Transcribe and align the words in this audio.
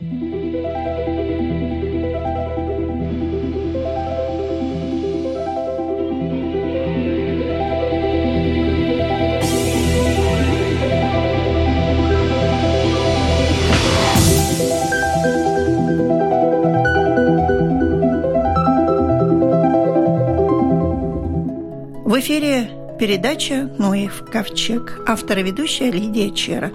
В 0.00 0.04
эфире 22.20 22.70
передача 23.00 23.68
«Ноев 23.78 24.24
ковчег». 24.30 25.02
Автор 25.08 25.38
и 25.38 25.42
ведущая 25.42 25.90
Лидия 25.90 26.30
Чера. 26.32 26.70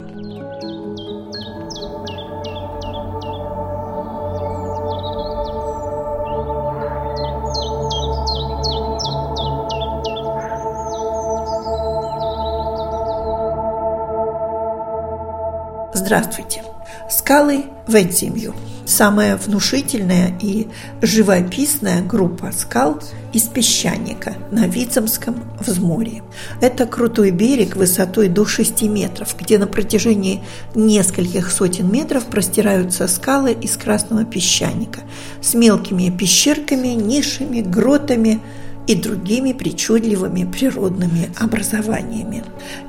Здравствуйте. 16.06 16.64
Скалы 17.10 17.64
Венсимью– 17.88 18.54
самая 18.86 19.38
внушительная 19.38 20.38
и 20.42 20.68
живописная 21.02 22.02
группа 22.02 22.52
скал 22.52 23.00
из 23.32 23.44
песчаника 23.44 24.34
на 24.52 24.68
Вицемском 24.68 25.36
взморье. 25.62 26.22
Это 26.60 26.88
крутой 26.88 27.32
берег 27.32 27.78
высотой 27.78 28.28
до 28.28 28.46
6 28.46 28.82
метров, 28.82 29.34
где 29.40 29.58
на 29.58 29.66
протяжении 29.66 30.44
нескольких 30.76 31.50
сотен 31.50 31.90
метров 31.90 32.26
простираются 32.26 33.08
скалы 33.08 33.54
из 33.54 33.78
красного 33.78 34.26
песчаника 34.26 35.00
с 35.42 35.54
мелкими 35.54 36.10
пещерками, 36.10 36.90
нишами, 36.90 37.62
гротами 37.62 38.42
и 38.88 38.96
другими 38.96 39.54
причудливыми 39.54 40.50
природными 40.50 41.30
образованиями. 41.40 42.44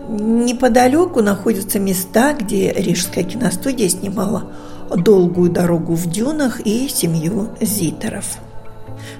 Неподалеку 0.09 1.23
находятся 1.23 1.79
места, 1.79 2.35
где 2.35 2.73
Рижская 2.73 3.25
киностудия 3.25 3.89
снимала 3.89 4.53
долгую 4.95 5.51
дорогу 5.51 5.95
в 5.95 6.11
дюнах 6.11 6.61
и 6.61 6.89
семью 6.89 7.51
зитеров. 7.61 8.39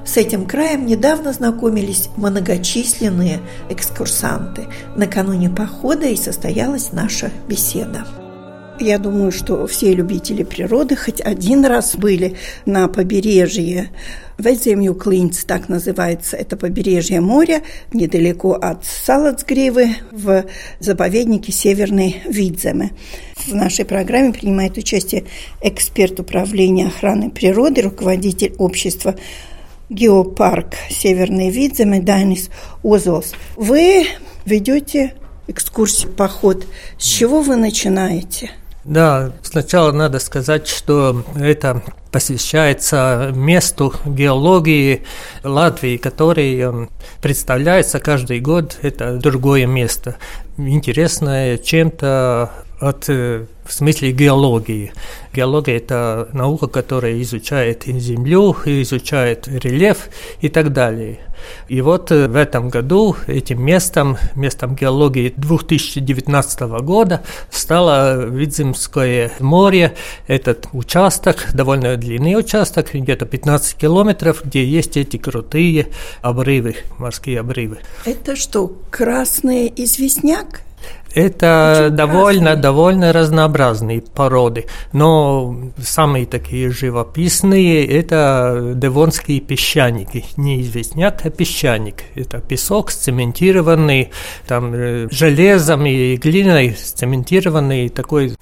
С 0.05 0.17
этим 0.17 0.47
краем 0.47 0.87
недавно 0.87 1.33
знакомились 1.33 2.09
многочисленные 2.17 3.41
экскурсанты. 3.71 4.67
Накануне 4.97 5.51
похода 5.51 6.07
и 6.07 6.17
состоялась 6.17 6.93
наша 6.93 7.31
беседа. 7.49 8.05
Я 8.81 8.99
думаю, 8.99 9.31
что 9.31 9.67
все 9.69 9.95
любители 9.95 10.43
природы 10.43 10.97
хоть 10.97 11.21
один 11.21 11.65
раз 11.65 11.95
были 11.95 12.37
на 12.67 12.89
побережье 12.89 13.91
Вельземью 14.37 14.95
Клинц, 14.95 15.45
так 15.45 15.69
называется, 15.69 16.37
это 16.37 16.57
побережье 16.57 17.21
моря, 17.21 17.63
недалеко 17.93 18.55
от 18.55 18.85
Салацгривы, 18.85 19.91
в 20.11 20.45
заповеднике 20.81 21.53
Северной 21.53 22.23
Видземе. 22.27 22.91
В 23.37 23.55
нашей 23.55 23.85
программе 23.85 24.33
принимает 24.33 24.77
участие 24.77 25.25
эксперт 25.63 26.19
управления 26.19 26.89
охраны 26.89 27.31
природы, 27.31 27.83
руководитель 27.83 28.55
общества 28.59 29.15
Геопарк 29.89 30.75
Северный 30.91 31.51
Видземе 31.51 32.01
Дайнис 32.01 32.51
Озолс. 32.83 33.35
Вы 33.55 34.09
ведете 34.45 35.15
экскурсию, 35.47 36.13
поход. 36.13 36.67
С 36.99 37.05
чего 37.07 37.41
вы 37.41 37.55
начинаете? 37.55 38.51
Да, 38.85 39.33
сначала 39.43 39.93
надо 39.93 40.19
сказать, 40.19 40.69
что 40.69 41.25
это 41.37 41.83
посвящается 42.13 43.33
месту 43.35 43.95
геологии 44.05 45.05
Латвии, 45.43 45.97
который 45.97 46.59
эм, 46.61 46.91
представляется 47.23 47.99
каждый 47.99 48.41
год, 48.41 48.79
это 48.83 49.17
другое 49.17 49.67
место, 49.67 50.17
интересное 50.59 51.57
чем-то 51.57 52.64
от 52.81 53.09
э, 53.09 53.47
в 53.65 53.73
смысле 53.73 54.13
геологии. 54.13 54.93
Геология– 55.33 55.77
это 55.79 56.29
наука, 56.33 56.67
которая 56.67 57.21
изучает 57.23 57.85
Землю, 57.85 58.57
изучает 58.65 59.49
рельеф 59.49 60.09
и 60.41 60.49
так 60.49 60.73
далее. 60.73 61.21
И 61.69 61.81
вот 61.81 62.11
э, 62.11 62.29
в 62.29 62.37
этом 62.37 62.69
году 62.69 63.17
этим 63.27 63.65
местом, 63.65 64.17
местом 64.35 64.75
геологии 64.75 65.33
2019 65.37 66.61
года 66.83 67.23
стало 67.51 68.27
Видземское 68.27 69.33
море. 69.41 69.95
Этот 70.27 70.69
участок, 70.73 71.49
довольно 71.55 71.97
длинный 71.97 72.39
участок, 72.39 72.95
где-то 72.95 73.27
15 73.27 73.77
километров, 73.77 74.43
где 74.45 74.65
есть 74.65 74.97
эти 74.97 75.17
крутые 75.17 75.89
обрывы, 76.23 76.77
морские 76.99 77.41
обрывы. 77.41 77.79
Это 78.05 78.37
что, 78.37 78.73
красный 78.91 79.73
известняк? 79.75 80.64
Это 81.15 81.85
Очень 81.87 81.97
довольно, 81.97 82.41
красные. 82.43 82.63
довольно 82.63 83.13
разнообразные 83.13 84.03
породы, 84.03 84.67
но 84.93 85.57
самые 85.79 86.27
такие 86.27 86.71
живописные– 86.71 87.87
это 87.87 88.73
девонские 88.75 89.41
песчаники, 89.41 90.25
не 90.37 90.61
известняк, 90.63 91.25
а 91.25 91.31
песчаник. 91.31 92.03
Это 92.17 92.41
песок 92.41 92.91
сцементированный, 92.91 94.11
там 94.49 94.75
э, 94.75 95.09
железом 95.11 95.87
и 95.87 96.17
глиной 96.17 96.75
сцементированный, 96.77 97.91
такой 97.91 98.35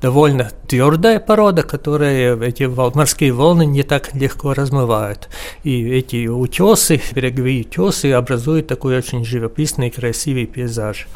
довольно 0.00 0.50
твердая 0.68 1.20
порода, 1.20 1.62
которая 1.62 2.38
эти 2.40 2.64
морские 2.64 3.32
волны 3.32 3.64
не 3.64 3.82
так 3.82 4.14
легко 4.14 4.52
размывают. 4.52 5.28
И 5.64 5.88
эти 5.90 6.26
утесы, 6.26 7.00
береговые 7.14 7.62
утесы 7.62 8.12
образуют 8.12 8.66
такой 8.66 8.98
очень 8.98 9.24
живописный, 9.24 9.90
красивый 9.90 10.46
пейзаж. 10.46 11.06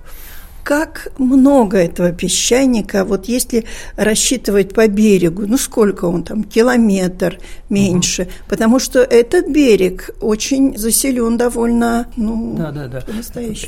Как 0.64 1.08
много 1.18 1.78
этого 1.78 2.12
песчаника, 2.12 3.06
вот 3.06 3.26
если 3.26 3.66
рассчитывать 3.96 4.74
по 4.74 4.88
берегу, 4.88 5.44
ну 5.48 5.58
сколько 5.58 6.06
он 6.06 6.24
там, 6.24 6.44
километр 6.44 7.40
меньше, 7.70 8.24
угу. 8.24 8.32
потому 8.50 8.80
что 8.80 9.00
этот 9.00 9.50
берег 9.50 10.12
очень 10.22 10.78
заселен 10.78 11.38
довольно, 11.38 12.08
ну, 12.16 12.56
да, 12.58 12.72
да, 12.72 12.88
да. 12.88 13.04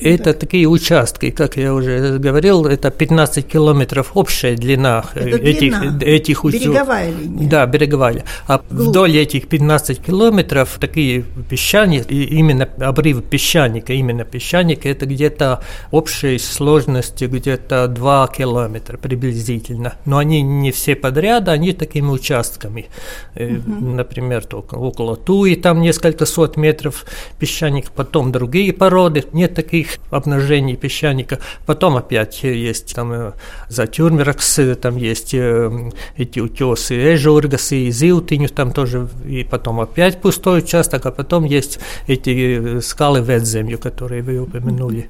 Это 0.02 0.24
так. 0.24 0.40
такие 0.40 0.68
участки, 0.68 1.32
как 1.32 1.58
я 1.58 1.74
уже 1.74 2.20
говорил, 2.20 2.66
это 2.66 2.92
15 2.92 3.48
километров 3.48 4.12
общая 4.14 4.56
длина 4.56 5.06
это 5.16 5.38
этих, 5.38 5.80
длина. 5.80 6.00
этих 6.02 6.44
Береговая 6.44 7.12
линия. 7.12 7.50
Да, 7.50 7.66
береговая. 7.66 8.24
А 8.48 8.62
Глубь. 8.70 8.90
вдоль 8.90 9.18
этих 9.18 9.48
15 9.48 10.00
километров 10.00 10.78
такие 10.80 11.24
песчаники, 11.50 12.14
именно 12.14 12.68
обрыв 12.80 13.24
песчаника, 13.24 13.94
именно 13.94 14.26
песчаника, 14.26 14.90
это 14.90 15.06
где-то 15.06 15.64
общей 15.92 16.38
сложности 16.84 17.26
где-то 17.26 17.88
2 17.88 18.28
километра 18.28 18.98
приблизительно. 18.98 19.94
Но 20.06 20.18
они 20.18 20.42
не 20.42 20.72
все 20.72 20.96
подряд, 20.96 21.48
они 21.48 21.74
такими 21.74 22.08
участками. 22.08 22.88
Угу. 23.36 23.96
Например, 23.96 24.46
только 24.46 24.76
около 24.76 25.16
Туи 25.16 25.56
там 25.56 25.82
несколько 25.82 26.26
сот 26.26 26.58
метров 26.58 27.06
песчаника, 27.40 27.92
потом 27.96 28.32
другие 28.32 28.74
породы, 28.74 29.24
нет 29.34 29.56
таких 29.56 29.98
обнажений 30.12 30.76
песчаника. 30.76 31.40
Потом 31.66 31.98
опять 31.98 32.44
есть 32.44 32.96
там 32.96 33.12
э, 33.12 33.32
за 33.70 33.88
Тюрмеракс, 33.88 34.60
там 34.82 34.98
есть 34.98 35.34
э, 35.34 35.92
эти 36.18 36.40
утесы 36.40 37.14
Эжургас 37.14 37.72
и 37.72 37.92
Зилтиню, 37.92 38.50
там 38.50 38.72
тоже, 38.72 39.08
и 39.26 39.44
потом 39.44 39.80
опять 39.80 40.22
пустой 40.22 40.60
участок, 40.60 41.06
а 41.06 41.12
потом 41.12 41.46
есть 41.46 41.80
эти 42.08 42.78
э, 42.78 42.82
скалы 42.82 43.22
Ветземью, 43.22 43.80
которые 43.80 44.22
вы 44.22 44.40
упомянули. 44.40 45.10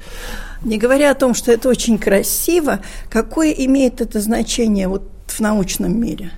Не 0.64 0.78
говоря 0.78 1.12
о 1.12 1.16
том, 1.16 1.34
что 1.34 1.52
это 1.52 1.70
очень 1.70 1.98
красиво, 1.98 2.80
какое 3.10 3.52
имеет 3.52 4.02
это 4.02 4.20
значение 4.22 4.88
вот 4.88 5.04
в 5.28 5.40
научном 5.40 6.00
мире? 6.00 6.32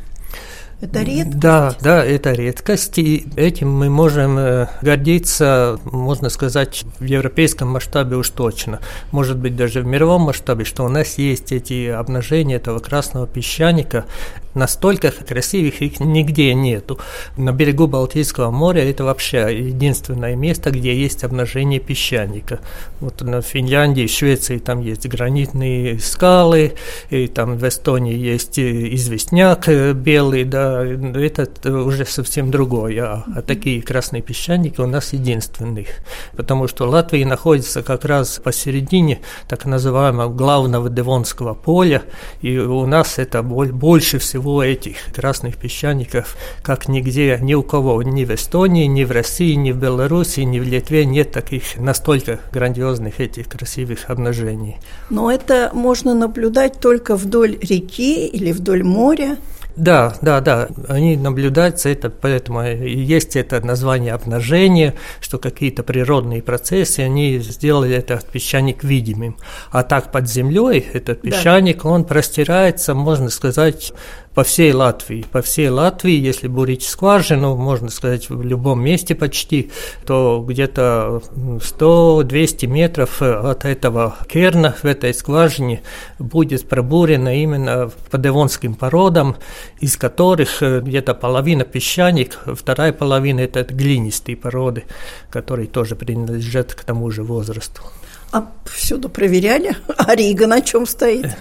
Это 0.81 1.04
редкость? 1.04 1.39
Да, 1.39 1.75
да, 1.81 2.04
это 2.04 2.33
редкость, 2.33 2.98
и 2.98 3.27
этим 3.38 3.72
мы 3.72 3.89
можем 3.89 4.38
э, 4.38 4.68
гордиться, 4.81 5.80
можно 5.86 6.30
сказать, 6.30 6.83
в 7.00 7.06
европейском 7.06 7.69
масштабе 7.69 8.18
уж 8.18 8.30
точно. 8.30 8.80
Может 9.12 9.38
быть, 9.38 9.56
даже 9.56 9.81
в 9.81 9.86
мировом 9.86 10.24
масштабе, 10.24 10.66
что 10.66 10.83
у 10.83 10.89
нас 10.89 11.18
есть 11.18 11.54
эти 11.54 11.88
обнажения 11.88 12.57
этого 12.57 12.80
красного 12.80 13.25
песчаника, 13.25 14.06
настолько 14.56 15.12
красивых 15.12 15.81
их 15.81 16.00
нигде 16.00 16.54
нету. 16.54 16.98
На 17.38 17.52
берегу 17.52 17.88
Балтийского 17.88 18.52
моря 18.52 18.90
это 18.90 19.04
вообще 19.04 19.56
единственное 19.68 20.36
место, 20.36 20.72
где 20.72 20.96
есть 20.96 21.24
обнажение 21.24 21.80
песчаника. 21.80 22.60
Вот 23.02 23.22
на 23.22 23.42
Финляндии, 23.42 24.07
Швеции 24.07 24.57
там 24.57 24.80
есть 24.80 25.07
гранитные 25.07 26.00
скалы, 26.00 26.74
и 27.10 27.28
там 27.28 27.57
в 27.57 27.68
Эстонии 27.68 28.16
есть 28.16 28.57
известняк 28.57 29.68
белый, 29.94 30.46
да, 30.46 30.84
это 30.86 31.48
уже 31.84 32.06
совсем 32.06 32.50
другое. 32.50 33.04
А, 33.04 33.25
а 33.36 33.42
такие 33.42 33.81
красные 33.81 34.22
песчаники 34.22 34.80
у 34.80 34.88
нас 34.88 35.13
единственные, 35.13 35.88
потому 36.38 36.68
что 36.68 36.88
Латвия 36.88 37.25
находится 37.25 37.84
как 37.84 38.06
раз 38.06 38.40
посередине 38.44 39.19
так 39.48 39.66
называемого 39.66 40.34
главного 40.34 40.90
Девонского 40.90 41.54
поля, 41.54 42.04
и 42.42 42.57
у 42.57 42.86
нас 42.86 43.19
это 43.19 43.44
больше 43.44 44.19
всего 44.19 44.44
всего 44.45 44.63
этих 44.63 44.97
красных 45.12 45.57
песчаников, 45.57 46.38
как 46.62 46.88
нигде, 46.88 47.39
ни 47.42 47.56
у 47.56 47.63
кого, 47.63 48.03
ни 48.03 48.25
в 48.25 48.31
Эстонии, 48.31 48.86
ни 48.86 49.03
в 49.03 49.09
России, 49.09 49.56
ни 49.56 49.71
в 49.71 49.77
Беларуси, 49.77 50.42
ни 50.42 50.59
в 50.59 50.63
Литве 50.63 51.03
нет 51.06 51.31
таких 51.31 51.77
настолько 51.77 52.39
грандиозных 52.51 53.19
этих 53.19 53.47
красивых 53.47 54.07
обнажений. 54.07 54.77
Но 55.09 55.31
это 55.31 55.71
можно 55.74 56.13
наблюдать 56.13 56.80
только 56.80 57.15
вдоль 57.15 57.57
реки 57.59 58.27
или 58.27 58.51
вдоль 58.51 58.83
моря. 58.83 59.38
Да, 59.75 60.16
да, 60.22 60.39
да, 60.39 60.69
они 60.88 61.18
наблюдаются, 61.18 61.89
это 61.89 62.10
поэтому 62.10 62.63
есть 62.63 63.36
это 63.36 63.60
название 63.66 64.13
обнажения, 64.13 64.94
что 65.19 65.38
какие-то 65.38 65.83
природные 65.83 66.42
процессы, 66.42 67.01
они 67.01 67.39
сделали 67.39 67.95
этот 67.95 68.25
песчаник 68.30 68.83
видимым. 68.83 69.38
А 69.72 69.83
так 69.83 70.12
под 70.12 70.30
землей 70.30 70.86
этот 70.94 71.22
песчаник, 71.22 71.83
да. 71.83 71.89
он 71.89 72.06
простирается, 72.06 72.94
можно 72.94 73.30
сказать, 73.30 73.94
по 74.36 74.44
всей 74.44 74.74
Латвии. 74.74 75.25
По 75.31 75.42
всей 75.42 75.69
Латвии, 75.69 76.13
если 76.13 76.48
бурить 76.48 76.83
скважину, 76.83 77.56
можно 77.56 77.89
сказать, 77.89 78.30
в 78.30 78.44
любом 78.44 78.83
месте 78.83 79.16
почти, 79.16 79.71
то 80.06 80.45
где-то 80.45 81.21
100-200 81.36 82.68
метров 82.68 83.21
от 83.21 83.63
этого 83.63 84.16
керна 84.28 84.75
в 84.83 84.86
этой 84.86 85.13
скважине 85.13 85.81
будет 86.19 86.68
пробурено 86.68 87.33
именно 87.33 87.89
по 88.12 88.18
девонским 88.18 88.75
породам, 88.75 89.38
из 89.79 89.97
которых 89.97 90.62
э, 90.63 90.81
где-то 90.81 91.13
половина 91.13 91.63
песчаник, 91.63 92.39
вторая 92.45 92.94
половина– 92.94 93.39
это 93.41 93.63
глинистые 93.63 94.35
породы, 94.35 94.83
которые 95.29 95.67
тоже 95.67 95.95
принадлежат 95.95 96.73
к 96.73 96.83
тому 96.83 97.12
же 97.12 97.23
возрасту. 97.23 97.81
А 98.31 98.51
всюду 98.65 99.09
проверяли? 99.09 99.75
А 99.97 100.15
Рига 100.15 100.47
на 100.47 100.62
чем 100.62 100.85
стоит? 100.85 101.35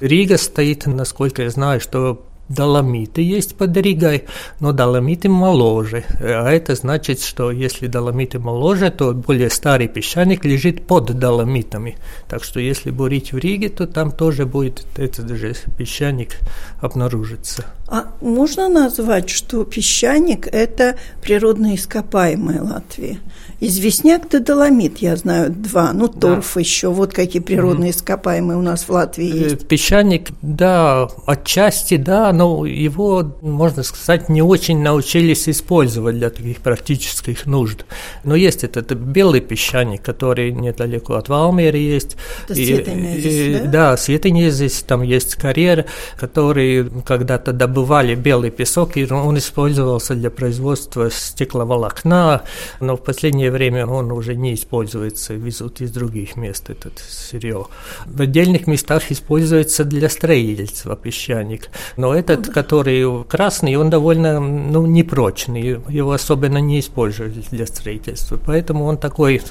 Рига 0.00 0.38
стоит, 0.38 0.86
насколько 0.86 1.42
я 1.42 1.50
знаю, 1.50 1.80
что 1.80 2.26
доломиты 2.52 3.22
есть 3.22 3.56
под 3.56 3.76
Ригой, 3.76 4.24
но 4.60 4.72
доломиты 4.72 5.28
моложе. 5.28 6.04
А 6.20 6.50
это 6.50 6.74
значит, 6.74 7.20
что 7.20 7.50
если 7.50 7.86
доломиты 7.86 8.38
моложе, 8.38 8.90
то 8.90 9.12
более 9.12 9.50
старый 9.50 9.88
песчаник 9.88 10.44
лежит 10.44 10.86
под 10.86 11.18
доломитами. 11.18 11.96
Так 12.28 12.44
что 12.44 12.60
если 12.60 12.90
бурить 12.90 13.32
в 13.32 13.38
Риге, 13.38 13.68
то 13.68 13.86
там 13.86 14.10
тоже 14.10 14.46
будет 14.46 14.84
этот 14.96 15.28
же 15.30 15.54
песчаник 15.76 16.38
обнаружиться. 16.80 17.64
А 17.92 18.06
можно 18.22 18.70
назвать, 18.70 19.28
что 19.28 19.64
песчаник– 19.64 20.46
это 20.50 20.96
природные 21.20 21.74
ископаемые 21.74 22.62
Латвии? 22.62 23.20
Известняк 23.60 24.30
да 24.30 24.38
доломит, 24.38 24.98
я 24.98 25.14
знаю, 25.14 25.50
два. 25.50 25.92
Ну, 25.92 26.08
торф 26.08 26.52
да. 26.54 26.60
еще. 26.60 26.88
Вот 26.88 27.12
какие 27.12 27.42
природные 27.42 27.90
ископаемые 27.90 28.56
у 28.56 28.62
нас 28.62 28.84
в 28.84 28.88
Латвии 28.88 29.30
э, 29.30 29.50
есть. 29.50 29.68
Песчаник, 29.68 30.30
да, 30.40 31.06
отчасти, 31.26 31.98
да, 31.98 32.32
но 32.32 32.64
его, 32.64 33.36
можно 33.42 33.82
сказать, 33.82 34.30
не 34.30 34.40
очень 34.40 34.82
научились 34.82 35.46
использовать 35.46 36.16
для 36.16 36.30
таких 36.30 36.60
практических 36.62 37.44
нужд. 37.44 37.84
Но 38.24 38.34
есть 38.34 38.64
этот 38.64 38.90
белый 38.94 39.42
песчаник, 39.42 40.00
который 40.00 40.50
недалеко 40.50 41.14
от 41.14 41.28
Валмеры 41.28 41.76
есть. 41.76 42.16
Это 42.48 42.58
и, 42.58 43.60
да? 43.64 43.92
Да, 43.92 43.96
Светенезис, 43.98 44.82
там 44.82 45.02
есть 45.02 45.34
карьер, 45.34 45.84
который 46.18 46.90
когда-то 47.04 47.52
добывали 47.82 48.14
белый 48.14 48.50
песок, 48.50 48.96
и 48.96 49.12
он 49.12 49.36
использовался 49.38 50.14
для 50.14 50.30
производства 50.30 51.10
стекловолокна, 51.10 52.42
но 52.78 52.96
в 52.96 53.02
последнее 53.02 53.50
время 53.50 53.86
он 53.86 54.12
уже 54.12 54.36
не 54.36 54.54
используется, 54.54 55.34
везут 55.34 55.80
из 55.80 55.90
других 55.90 56.36
мест 56.36 56.70
этот 56.70 57.00
сырье. 57.00 57.66
В 58.06 58.20
отдельных 58.20 58.68
местах 58.68 59.10
используется 59.10 59.84
для 59.84 60.08
строительства 60.08 60.94
песчаник, 60.94 61.70
но 61.96 62.14
этот, 62.14 62.50
который 62.50 63.24
красный, 63.24 63.74
он 63.74 63.90
довольно 63.90 64.38
ну, 64.38 64.86
непрочный, 64.86 65.80
его 65.88 66.12
особенно 66.12 66.58
не 66.58 66.78
используют 66.78 67.34
для 67.50 67.66
строительства, 67.66 68.38
поэтому 68.46 68.84
он 68.84 68.96
такой 68.96 69.42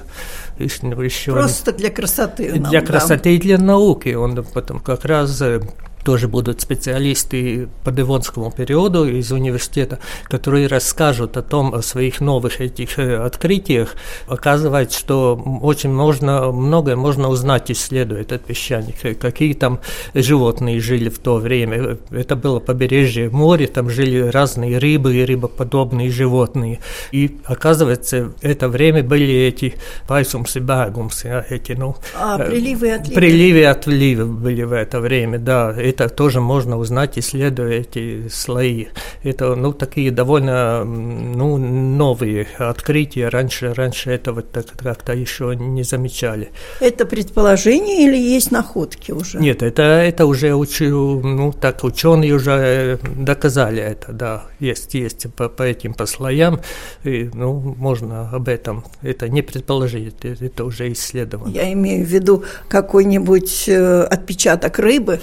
еще... 0.58 1.34
Просто 1.34 1.74
для 1.74 1.90
красоты. 1.90 2.54
Для 2.54 2.82
красоты 2.82 3.24
да. 3.24 3.30
и 3.32 3.38
для 3.40 3.58
науки. 3.58 4.14
Он 4.14 4.42
потом 4.54 4.80
как 4.80 5.06
раз 5.06 5.42
э, 5.42 5.62
тоже 6.04 6.28
будут 6.28 6.62
специалисты 6.62 7.70
по 7.84 7.92
Девонскому 7.92 8.52
периоду 8.52 9.06
из 9.06 9.32
университета, 9.32 10.00
которые 10.26 10.68
расскажут 10.68 11.38
о 11.38 11.42
том, 11.42 11.74
о 11.74 11.82
своих 11.82 12.22
новых 12.22 12.62
этих 12.62 12.98
э, 13.00 13.18
открытиях. 13.18 13.96
Оказывается, 14.28 15.00
что 15.00 15.36
очень 15.62 15.92
можно, 15.92 16.52
многое 16.52 16.96
можно 16.96 17.30
узнать, 17.30 17.72
исследуя 17.72 18.22
этот 18.22 18.44
песчаник. 18.46 19.20
Какие 19.20 19.54
там 19.54 19.80
животные 20.14 20.80
жили 20.80 21.10
в 21.10 21.20
то 21.20 21.36
время. 21.36 21.98
Это 22.12 22.36
было 22.36 22.60
побережье 22.60 23.30
моря, 23.30 23.68
там 23.68 23.90
жили 23.90 24.20
разные 24.20 24.78
рыбы 24.78 25.16
и 25.16 25.26
рыбоподобные 25.26 26.10
животные. 26.10 26.80
И 27.12 27.38
оказывается, 27.46 28.34
это 28.42 28.70
время 28.70 29.04
были 29.04 29.34
эти 29.34 29.76
пайсумсы, 30.08 30.60
багумсы, 30.60 31.46
эти, 31.50 31.74
ну... 31.74 31.96
А, 32.16 32.38
приливы 32.38 32.88
и 32.88 32.92
отливы. 32.92 33.16
Приливы 33.16 33.60
и 33.60 33.64
отливы 33.64 34.26
были 34.26 34.64
в 34.64 34.74
это 34.74 35.00
время, 35.00 35.40
да 35.40 35.74
это 35.92 36.10
тоже 36.10 36.42
можно 36.42 36.78
узнать, 36.78 37.20
исследуя 37.20 37.80
эти 37.80 38.28
слои. 38.30 38.88
Это 39.24 39.56
ну, 39.56 39.74
такие 39.74 40.12
довольно 40.12 40.84
ну, 40.84 41.58
новые 41.58 42.48
открытия. 42.58 43.30
Раньше, 43.30 43.74
раньше 43.74 44.12
этого 44.12 44.44
как-то 44.78 45.14
еще 45.14 45.56
не 45.56 45.84
замечали. 45.84 46.50
Это 46.80 47.06
предположение 47.06 48.06
или 48.06 48.18
есть 48.18 48.52
находки 48.52 49.12
уже? 49.12 49.38
Нет, 49.40 49.62
это, 49.64 49.84
это 49.84 50.26
уже 50.26 50.56
учу, 50.56 51.22
ну, 51.22 51.52
так 51.52 51.84
ученые 51.84 52.34
уже 52.34 53.00
доказали 53.16 53.82
это, 53.82 54.14
да, 54.14 54.44
есть, 54.60 54.94
есть 54.94 55.34
по, 55.34 55.50
по 55.50 55.64
этим 55.64 55.94
по 55.94 56.06
слоям, 56.06 56.62
и, 57.04 57.30
ну, 57.34 57.54
можно 57.78 58.30
об 58.30 58.48
этом, 58.48 58.86
это 59.02 59.30
не 59.30 59.42
предположить, 59.42 60.16
это 60.24 60.66
уже 60.66 60.92
исследовано. 60.92 61.52
Я 61.52 61.72
имею 61.74 62.06
в 62.06 62.10
виду 62.10 62.44
какой-нибудь 62.70 63.66
э, 63.68 64.04
отпечаток 64.04 64.80
рыбы? 64.80 65.20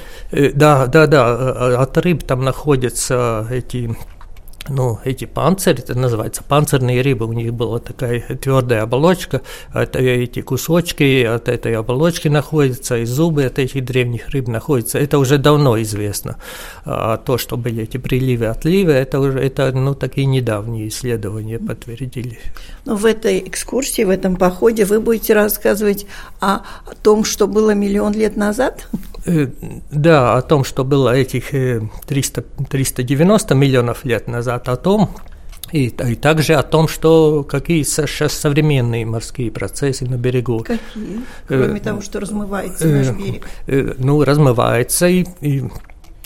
Э, 0.59 0.87
да, 0.87 0.87
да, 0.87 1.07
да, 1.07 1.81
от 1.81 1.97
рыб 1.99 2.25
там 2.25 2.45
находятся 2.45 3.47
эти 3.51 3.97
ну, 4.69 4.99
эти 5.05 5.25
панцири, 5.25 5.79
это 5.81 5.99
называется 5.99 6.43
панцирные 6.43 7.03
рыбы, 7.03 7.27
у 7.27 7.33
них 7.33 7.53
была 7.55 7.79
такая 7.79 8.21
твердая 8.21 8.83
оболочка, 8.83 9.43
это 9.73 9.99
эти 9.99 10.43
кусочки 10.43 11.25
от 11.25 11.49
этой 11.49 11.75
оболочки 11.77 12.29
находятся, 12.29 12.99
и 12.99 13.05
зубы 13.05 13.45
от 13.45 13.59
этих 13.59 13.85
древних 13.85 14.29
рыб 14.31 14.49
находятся. 14.49 14.99
Это 14.99 15.19
уже 15.19 15.39
давно 15.39 15.81
известно. 15.83 16.37
А 16.85 17.17
то, 17.17 17.39
что 17.39 17.57
были 17.57 17.83
эти 17.83 17.97
приливы, 17.97 18.47
отливы, 18.47 18.93
это 18.93 19.21
уже 19.21 19.39
это, 19.39 19.73
ну, 19.73 19.95
такие 19.95 20.27
недавние 20.27 20.89
исследования 20.89 21.59
подтвердили. 21.59 22.39
Но 22.85 22.97
в 22.97 23.05
этой 23.05 23.39
экскурсии, 23.41 24.03
в 24.03 24.11
этом 24.11 24.37
походе 24.37 24.85
вы 24.85 25.01
будете 25.01 25.35
рассказывать 25.35 26.07
о 26.41 26.61
том, 27.03 27.25
что 27.25 27.47
было 27.47 27.73
миллион 27.75 28.13
лет 28.13 28.37
назад? 28.37 28.89
Э, 29.27 29.47
да, 29.91 30.37
о 30.37 30.43
том, 30.43 30.65
что 30.65 30.85
было 30.85 31.15
этих 31.15 31.51
300, 32.07 32.41
э, 32.41 32.65
390 32.71 33.55
миллионов 33.55 34.05
лет 34.05 34.27
назад, 34.27 34.58
о 34.67 34.77
том, 34.77 35.11
и, 35.73 35.87
и 35.89 36.15
также 36.15 36.55
о 36.55 36.63
том, 36.63 36.89
что 36.89 37.45
какие 37.45 37.83
сейчас 37.83 38.33
современные 38.33 39.05
морские 39.05 39.51
процессы 39.51 40.07
на 40.07 40.17
берегу. 40.17 40.61
Какие? 40.61 41.21
Кроме 41.47 41.79
э, 41.79 41.81
того, 41.81 42.01
что 42.01 42.21
размывается 42.21 42.89
э, 42.89 42.99
наш 42.99 43.17
берег. 43.17 43.47
Э, 43.67 43.95
ну, 43.99 44.25
размывается 44.25 45.07
и, 45.07 45.27
и 45.41 45.65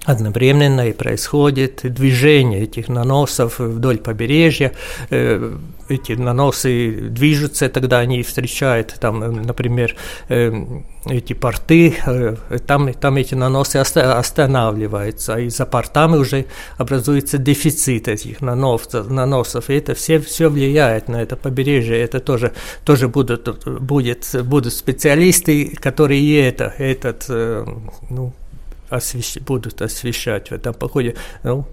Одновременно 0.05 0.89
и 0.89 0.93
происходит 0.93 1.83
движение 1.85 2.63
этих 2.63 2.89
наносов 2.89 3.61
вдоль 3.61 3.99
побережья. 3.99 4.73
Э, 5.11 5.57
эти 5.89 6.13
наносы 6.13 7.09
движутся, 7.11 7.69
тогда 7.69 8.01
они 8.01 8.25
встречают, 8.25 8.97
там, 8.99 9.21
например, 9.43 9.95
э, 10.29 10.53
эти 11.07 11.35
порты, 11.35 11.95
э, 12.05 12.35
там, 12.67 12.93
там 12.95 13.17
эти 13.17 13.37
наносы 13.37 13.77
останавливаются, 13.77 15.39
и 15.39 15.49
за 15.51 15.67
портами 15.67 16.17
уже 16.17 16.47
образуется 16.79 17.39
дефицит 17.39 18.09
этих 18.09 18.41
наносов, 18.41 19.09
наносов 19.09 19.71
и 19.71 19.75
это 19.75 19.95
все, 19.95 20.19
все 20.19 20.49
влияет 20.49 21.09
на 21.09 21.23
это 21.23 21.37
побережье. 21.37 22.01
Это 22.01 22.19
тоже, 22.19 22.51
тоже 22.85 23.07
будут, 23.07 23.65
будет, 23.81 24.27
будут 24.45 24.75
специалисты, 24.75 25.77
которые 25.81 26.49
это, 26.49 26.75
этот, 26.77 27.29
ну, 27.29 28.33
освещ... 28.93 29.39
будут 29.39 29.83
освещать 29.83 30.51
в 30.51 30.53
этом 30.53 30.75
походе. 30.75 31.15
Ну, 31.43 31.67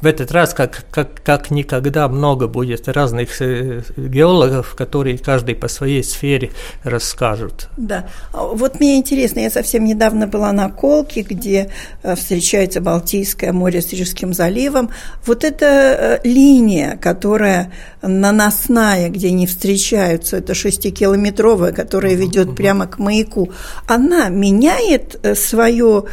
в 0.00 0.06
этот 0.06 0.32
раз, 0.32 0.54
как, 0.54 0.84
как, 0.90 1.22
как 1.22 1.50
никогда, 1.50 2.08
много 2.08 2.48
будет 2.48 2.88
разных 2.88 3.40
э, 3.40 3.82
геологов, 3.96 4.74
которые 4.74 5.18
каждый 5.18 5.54
по 5.54 5.68
своей 5.68 6.02
сфере 6.02 6.50
расскажут. 6.82 7.68
Да. 7.76 8.08
А 8.32 8.44
вот 8.44 8.80
мне 8.80 8.96
интересно, 8.96 9.40
я 9.40 9.50
совсем 9.50 9.84
недавно 9.84 10.26
была 10.26 10.52
на 10.52 10.68
Колке, 10.68 11.22
где 11.22 11.70
э, 12.02 12.14
встречается 12.14 12.80
Балтийское 12.80 13.52
море 13.52 13.80
с 13.80 13.92
Рижским 13.92 14.34
заливом. 14.34 14.90
Вот 15.26 15.44
эта 15.44 15.66
э, 15.66 16.20
линия, 16.24 16.98
которая 17.00 17.72
наносная, 18.02 19.08
где 19.08 19.28
они 19.28 19.46
встречаются, 19.46 20.36
это 20.36 20.54
шестикилометровая, 20.54 21.72
которая 21.72 22.14
ведет 22.14 22.54
прямо 22.54 22.86
к 22.86 22.98
маяку, 22.98 23.50
она 23.86 24.28
меняет 24.28 25.18
свое 25.38 26.04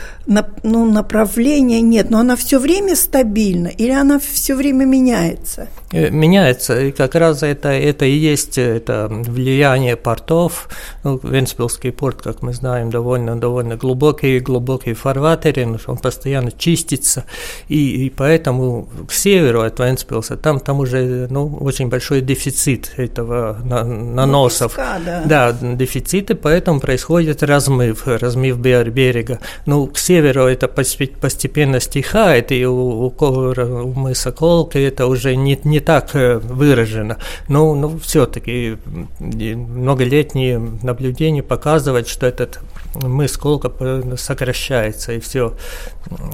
ну, 0.64 0.90
направление? 0.90 1.82
Нет, 1.82 2.10
но 2.10 2.20
она 2.20 2.36
все 2.36 2.60
время 2.60 2.96
стабильна 2.96 3.68
или 3.68 3.92
она 3.92 4.20
все 4.20 4.56
время 4.56 4.86
меняется? 4.86 5.68
Э, 5.92 6.10
меняется, 6.10 6.80
и 6.80 6.92
как 6.92 7.16
раз 7.16 7.44
это, 7.44 7.70
это 7.70 8.06
и 8.06 8.12
есть 8.12 8.58
это 8.58 9.08
влияние 9.10 9.96
портов. 9.96 10.70
Ну, 11.04 11.20
Венспилский 11.22 11.92
порт, 11.92 12.22
как 12.22 12.42
мы 12.42 12.54
знаем, 12.54 12.90
довольно, 12.90 13.36
довольно 13.36 13.76
глубокий, 13.76 14.40
глубокий 14.40 14.94
фарватере, 14.94 15.68
он 15.88 15.98
постоянно 15.98 16.52
чистится, 16.52 17.26
и, 17.68 18.06
и 18.06 18.10
поэтому 18.10 18.88
к 19.08 19.12
северу 19.12 19.62
от 19.62 19.80
Венспилса 19.80 20.38
там, 20.38 20.60
там 20.60 20.80
уже 20.80 21.28
ну, 21.30 21.58
очень 21.60 21.90
большой 21.90 22.22
дефицит 22.22 22.94
этого 22.98 23.58
на, 23.64 23.84
наносов. 23.84 24.78
Ну, 24.78 24.84
песка, 24.84 25.00
да. 25.26 25.52
да, 25.52 25.76
дефициты, 25.76 26.36
поэтому 26.36 26.80
происходит 26.80 27.44
размыв, 27.44 28.08
размыв 28.08 28.58
берега. 28.58 29.40
Ну, 29.66 29.88
к 29.88 29.98
северу 29.98 30.31
это 30.40 30.68
постепенно 30.68 31.80
стихает, 31.80 32.52
и 32.52 32.66
у, 32.66 33.08
у, 33.08 33.14
у 33.18 33.94
мыса 33.94 34.32
Колки 34.32 34.78
это 34.78 35.08
уже 35.08 35.36
не, 35.36 35.60
не 35.64 35.80
так 35.80 36.16
э, 36.16 36.38
выражено. 36.38 37.18
Но, 37.48 37.76
но 37.76 37.98
все-таки 38.00 38.78
многолетние 39.20 40.60
наблюдения 40.60 41.44
показывают, 41.44 42.08
что 42.08 42.26
этот 42.26 42.60
мыс 42.96 43.38
Колка 43.38 43.72
сокращается, 44.18 45.14
и 45.14 45.20
все, 45.20 45.56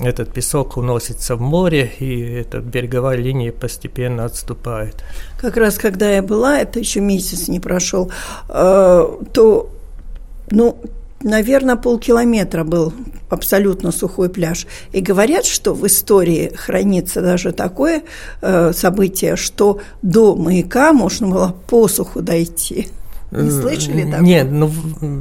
этот 0.01 0.34
песок 0.34 0.77
уносится 0.77 1.36
в 1.36 1.42
море, 1.42 1.92
и 2.00 2.22
эта 2.22 2.60
береговая 2.60 3.18
линия 3.18 3.51
постепенно 3.51 4.25
отступает. 4.25 5.04
Как 5.39 5.58
раз 5.58 5.77
когда 5.77 6.10
я 6.10 6.22
была, 6.22 6.60
это 6.60 6.80
еще 6.80 7.00
месяц 7.00 7.48
не 7.48 7.60
прошел, 7.60 8.12
э, 8.50 9.08
то 9.34 9.70
ну, 10.50 10.77
наверное, 11.27 11.75
полкилометра 11.75 12.63
был 12.63 12.93
абсолютно 13.29 13.91
сухой 13.91 14.29
пляж. 14.29 14.65
И 14.91 15.01
говорят, 15.01 15.46
что 15.46 15.74
в 15.74 15.86
истории 15.86 16.51
хранится 16.55 17.22
даже 17.22 17.51
такое 17.51 18.03
э, 18.41 18.72
событие, 18.74 19.36
что 19.36 19.79
до 20.01 20.36
маяка 20.36 20.93
можно 20.93 21.27
было 21.27 21.55
по 21.67 21.88
суху 21.88 22.22
дойти. 22.22 22.88
Не 23.31 23.50
слышали 23.50 24.03
такого? 24.03 24.22
Нет, 24.22 24.48
ну 24.50 24.72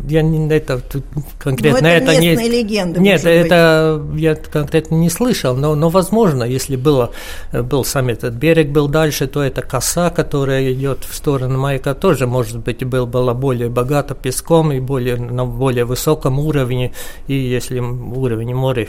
я 0.09 0.23
не 0.23 0.49
это 0.49 0.79
тут 0.79 1.05
конкретно 1.39 1.81
но 1.81 1.89
это, 1.89 2.13
это 2.13 2.21
не 2.21 2.49
легенда. 2.49 3.01
Нет, 3.01 3.25
это 3.25 4.01
быть. 4.01 4.21
я 4.21 4.35
конкретно 4.37 4.95
не 4.95 5.11
слышал, 5.11 5.57
но, 5.57 5.75
но 5.75 5.89
возможно, 5.89 6.45
если 6.45 6.77
было 6.77 7.11
был 7.53 7.85
сам 7.85 8.09
этот 8.09 8.35
берег 8.35 8.69
был 8.69 8.89
дальше, 8.89 9.27
то 9.27 9.43
эта 9.43 9.63
коса, 9.63 10.11
которая 10.11 10.73
идет 10.73 11.05
в 11.05 11.15
сторону 11.15 11.59
маяка, 11.59 11.95
тоже 11.95 12.27
может 12.27 12.59
быть 12.59 12.85
был 12.85 13.07
была 13.07 13.35
более 13.35 13.69
богата 13.69 14.15
песком 14.15 14.71
и 14.71 14.79
более 14.79 15.17
на 15.17 15.45
более 15.45 15.85
высоком 15.85 16.39
уровне, 16.39 16.93
и 17.27 17.35
если 17.35 17.81
уровень 17.81 18.55
моря 18.55 18.87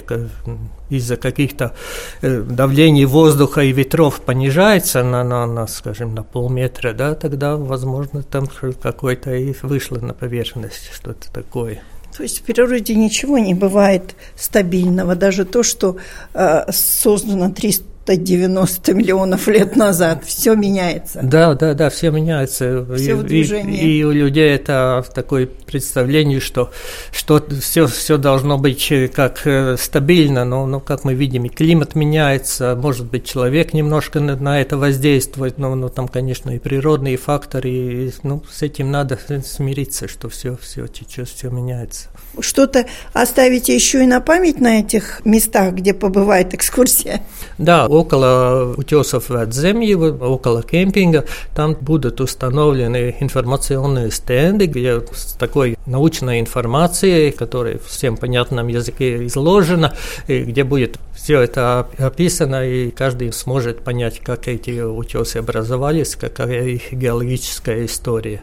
из-за 0.89 1.17
каких-то 1.17 1.73
э, 2.21 2.41
давлений 2.41 3.05
воздуха 3.05 3.61
и 3.61 3.71
ветров 3.71 4.21
понижается 4.21 5.03
на, 5.03 5.23
на, 5.23 5.45
на, 5.45 5.67
скажем, 5.67 6.15
на 6.15 6.23
полметра, 6.23 6.93
да, 6.93 7.15
тогда, 7.15 7.55
возможно, 7.57 8.23
там 8.23 8.47
какой-то 8.81 9.33
и 9.33 9.53
вышло 9.61 9.97
на 9.97 10.13
поверхность 10.13 10.91
что-то 10.93 11.31
такое. 11.31 11.81
То 12.15 12.23
есть 12.23 12.39
в 12.39 12.43
природе 12.43 12.95
ничего 12.95 13.37
не 13.37 13.53
бывает 13.53 14.15
стабильного, 14.35 15.15
даже 15.15 15.45
то, 15.45 15.61
что 15.61 15.97
э, 16.33 16.71
создано 16.71 17.51
300 17.51 17.96
90 18.15 18.93
миллионов 18.93 19.47
лет 19.47 19.75
назад. 19.75 20.23
Все 20.25 20.55
меняется. 20.55 21.19
Да, 21.21 21.53
да, 21.55 21.73
да, 21.73 21.89
все 21.89 22.11
меняется. 22.11 22.85
Все 22.95 23.11
и, 23.11 23.13
в 23.13 23.23
движении. 23.23 23.81
И, 23.81 23.99
и 23.99 24.03
у 24.03 24.11
людей 24.11 24.49
это 24.51 25.03
такое 25.13 25.47
представление, 25.47 26.39
что, 26.39 26.71
что 27.11 27.43
все, 27.61 27.87
все 27.87 28.17
должно 28.17 28.57
быть 28.57 28.91
э, 28.91 29.07
как 29.07 29.45
э, 29.45 29.75
стабильно, 29.77 30.45
но, 30.45 30.65
но 30.65 30.79
как 30.79 31.03
мы 31.03 31.13
видим, 31.13 31.45
и 31.45 31.49
климат 31.49 31.95
меняется, 31.95 32.75
может 32.75 33.07
быть, 33.07 33.25
человек 33.25 33.73
немножко 33.73 34.19
на, 34.19 34.35
на 34.35 34.61
это 34.61 34.77
воздействует, 34.77 35.57
но, 35.57 35.75
но 35.75 35.89
там, 35.89 36.07
конечно, 36.07 36.51
и 36.51 36.59
природные 36.59 37.17
факторы, 37.17 37.69
и, 37.69 38.11
ну, 38.23 38.43
с 38.49 38.61
этим 38.61 38.91
надо 38.91 39.19
смириться, 39.45 40.07
что 40.07 40.29
все, 40.29 40.57
все 40.61 40.87
течет, 40.87 41.27
все 41.27 41.49
меняется. 41.49 42.07
Что-то 42.39 42.85
оставите 43.13 43.73
еще 43.73 44.03
и 44.03 44.07
на 44.07 44.21
память 44.21 44.59
на 44.59 44.79
этих 44.79 45.21
местах, 45.25 45.73
где 45.73 45.93
побывает 45.93 46.53
экскурсия? 46.53 47.21
Да, 47.57 47.87
около 47.97 48.73
утесов 48.77 49.29
Вятземьева, 49.29 50.25
около 50.25 50.63
кемпинга, 50.63 51.25
там 51.55 51.75
будут 51.79 52.21
установлены 52.21 53.15
информационные 53.19 54.11
стенды, 54.11 54.65
где 54.65 55.01
с 55.11 55.33
такой 55.33 55.77
научной 55.85 56.39
информацией, 56.39 57.31
которая 57.31 57.79
всем 57.79 58.17
понятном 58.17 58.67
языке 58.67 59.25
изложена, 59.25 59.95
и 60.27 60.43
где 60.43 60.63
будет 60.63 60.97
все 61.15 61.41
это 61.41 61.87
описано, 61.97 62.67
и 62.67 62.91
каждый 62.91 63.33
сможет 63.33 63.83
понять, 63.83 64.19
как 64.19 64.47
эти 64.47 64.81
утесы 64.81 65.37
образовались, 65.37 66.15
какая 66.15 66.67
их 66.67 66.93
геологическая 66.93 67.85
история. 67.85 68.41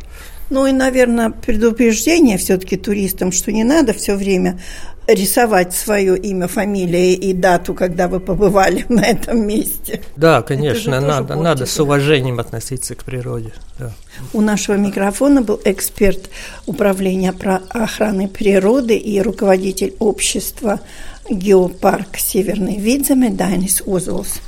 Ну 0.50 0.66
и, 0.66 0.73
наверное, 0.73 1.30
предупреждение 1.30 2.37
все-таки 2.37 2.76
туристам, 2.76 3.32
что 3.32 3.50
не 3.50 3.64
надо 3.64 3.94
все 3.94 4.14
время 4.14 4.61
рисовать 5.06 5.75
свое 5.75 6.16
имя, 6.16 6.49
фамилия 6.49 7.14
и 7.14 7.32
дату, 7.32 7.75
когда 7.75 8.08
вы 8.08 8.20
побывали 8.20 8.84
на 8.88 9.00
этом 9.00 9.46
месте. 9.46 10.02
Да, 10.16 10.42
конечно, 10.42 11.00
надо, 11.00 11.37
надо 11.37 11.66
с 11.66 11.78
уважением 11.78 12.40
относиться 12.40 12.94
к 12.94 13.04
природе. 13.04 13.52
Да. 13.78 13.92
У 14.32 14.40
нашего 14.40 14.76
микрофона 14.76 15.42
был 15.42 15.61
эксперт 15.64 16.30
управления 16.66 17.34
охраны 17.70 18.28
природы 18.28 18.96
и 18.96 19.20
руководитель 19.20 19.94
общества 19.99 20.80
«Геопарк 21.28 22.16
Северный 22.16 22.78
Видземе» 22.78 23.30
Дайнис 23.30 23.82
Озолс. 23.87 24.40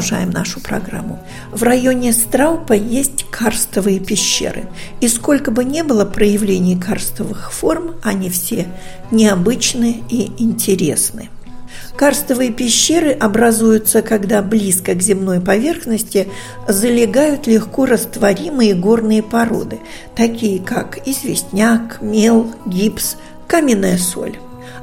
Продолжаем 0.00 0.30
нашу 0.30 0.60
программу. 0.60 1.18
В 1.52 1.62
районе 1.62 2.14
Страупа 2.14 2.72
есть 2.72 3.26
карстовые 3.30 4.00
пещеры. 4.00 4.64
И 5.02 5.08
сколько 5.08 5.50
бы 5.50 5.62
ни 5.62 5.82
было 5.82 6.06
проявлений 6.06 6.80
карстовых 6.80 7.52
форм, 7.52 7.96
они 8.02 8.30
все 8.30 8.66
необычны 9.10 10.02
и 10.08 10.32
интересны. 10.42 11.28
Карстовые 11.96 12.50
пещеры 12.50 13.12
образуются, 13.12 14.00
когда 14.00 14.40
близко 14.40 14.94
к 14.94 15.02
земной 15.02 15.38
поверхности 15.38 16.28
залегают 16.66 17.46
легко 17.46 17.84
растворимые 17.84 18.72
горные 18.72 19.22
породы, 19.22 19.80
такие 20.16 20.60
как 20.60 21.06
известняк, 21.06 22.00
мел, 22.00 22.50
гипс, 22.64 23.16
каменная 23.46 23.98
соль. 23.98 24.38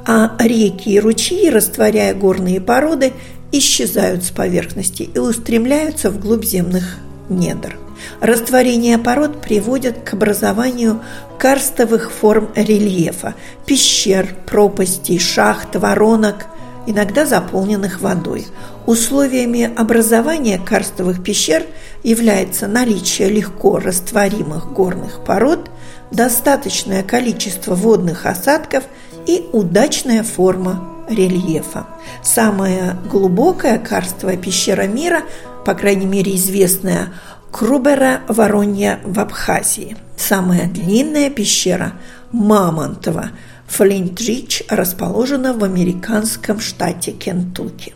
А 0.06 0.38
реки 0.40 0.90
и 0.90 1.00
ручьи, 1.00 1.50
растворяя 1.50 2.14
горные 2.14 2.62
породы, 2.62 3.14
исчезают 3.52 4.24
с 4.24 4.30
поверхности 4.30 5.04
и 5.04 5.20
устремляются 5.20 6.10
вглубь 6.10 6.46
земных 6.46 6.98
недр. 7.30 7.78
Растворение 8.22 8.98
пород 8.98 9.42
приводит 9.42 10.00
к 10.04 10.14
образованию 10.14 11.02
карстовых 11.40 12.12
форм 12.12 12.50
рельефа– 12.56 13.36
пещер, 13.66 14.36
пропастей, 14.46 15.20
шахт, 15.20 15.76
воронок, 15.76 16.46
иногда 16.86 17.26
заполненных 17.26 18.02
водой. 18.02 18.48
Условиями 18.86 19.72
образования 19.76 20.60
карстовых 20.64 21.24
пещер 21.24 21.64
является 22.04 22.68
наличие 22.68 23.30
легко 23.30 23.78
растворимых 23.80 24.72
горных 24.72 25.24
пород, 25.26 25.70
достаточное 26.12 27.04
количество 27.04 27.76
водных 27.76 28.26
осадков 28.26 28.84
и 29.26 29.46
удачная 29.52 30.24
форма 30.24 30.97
рельефа. 31.08 31.88
Самая 32.24 32.98
глубокая 33.10 33.80
карстовая 33.80 34.38
пещера 34.38 34.84
мира, 34.84 35.24
по 35.66 35.74
крайней 35.74 36.06
мере 36.06 36.36
известная, 36.36 37.14
Крубера 37.52 38.22
Воронья 38.28 39.00
в 39.04 39.20
Абхазии. 39.20 39.98
Самая 40.18 40.68
длинная 40.68 41.30
пещера 41.30 41.94
Мамонтова 42.32 43.32
Флинтрич 43.68 44.64
расположена 44.70 45.54
в 45.54 45.64
американском 45.64 46.60
штате 46.60 47.12
Кентукки. 47.12 47.94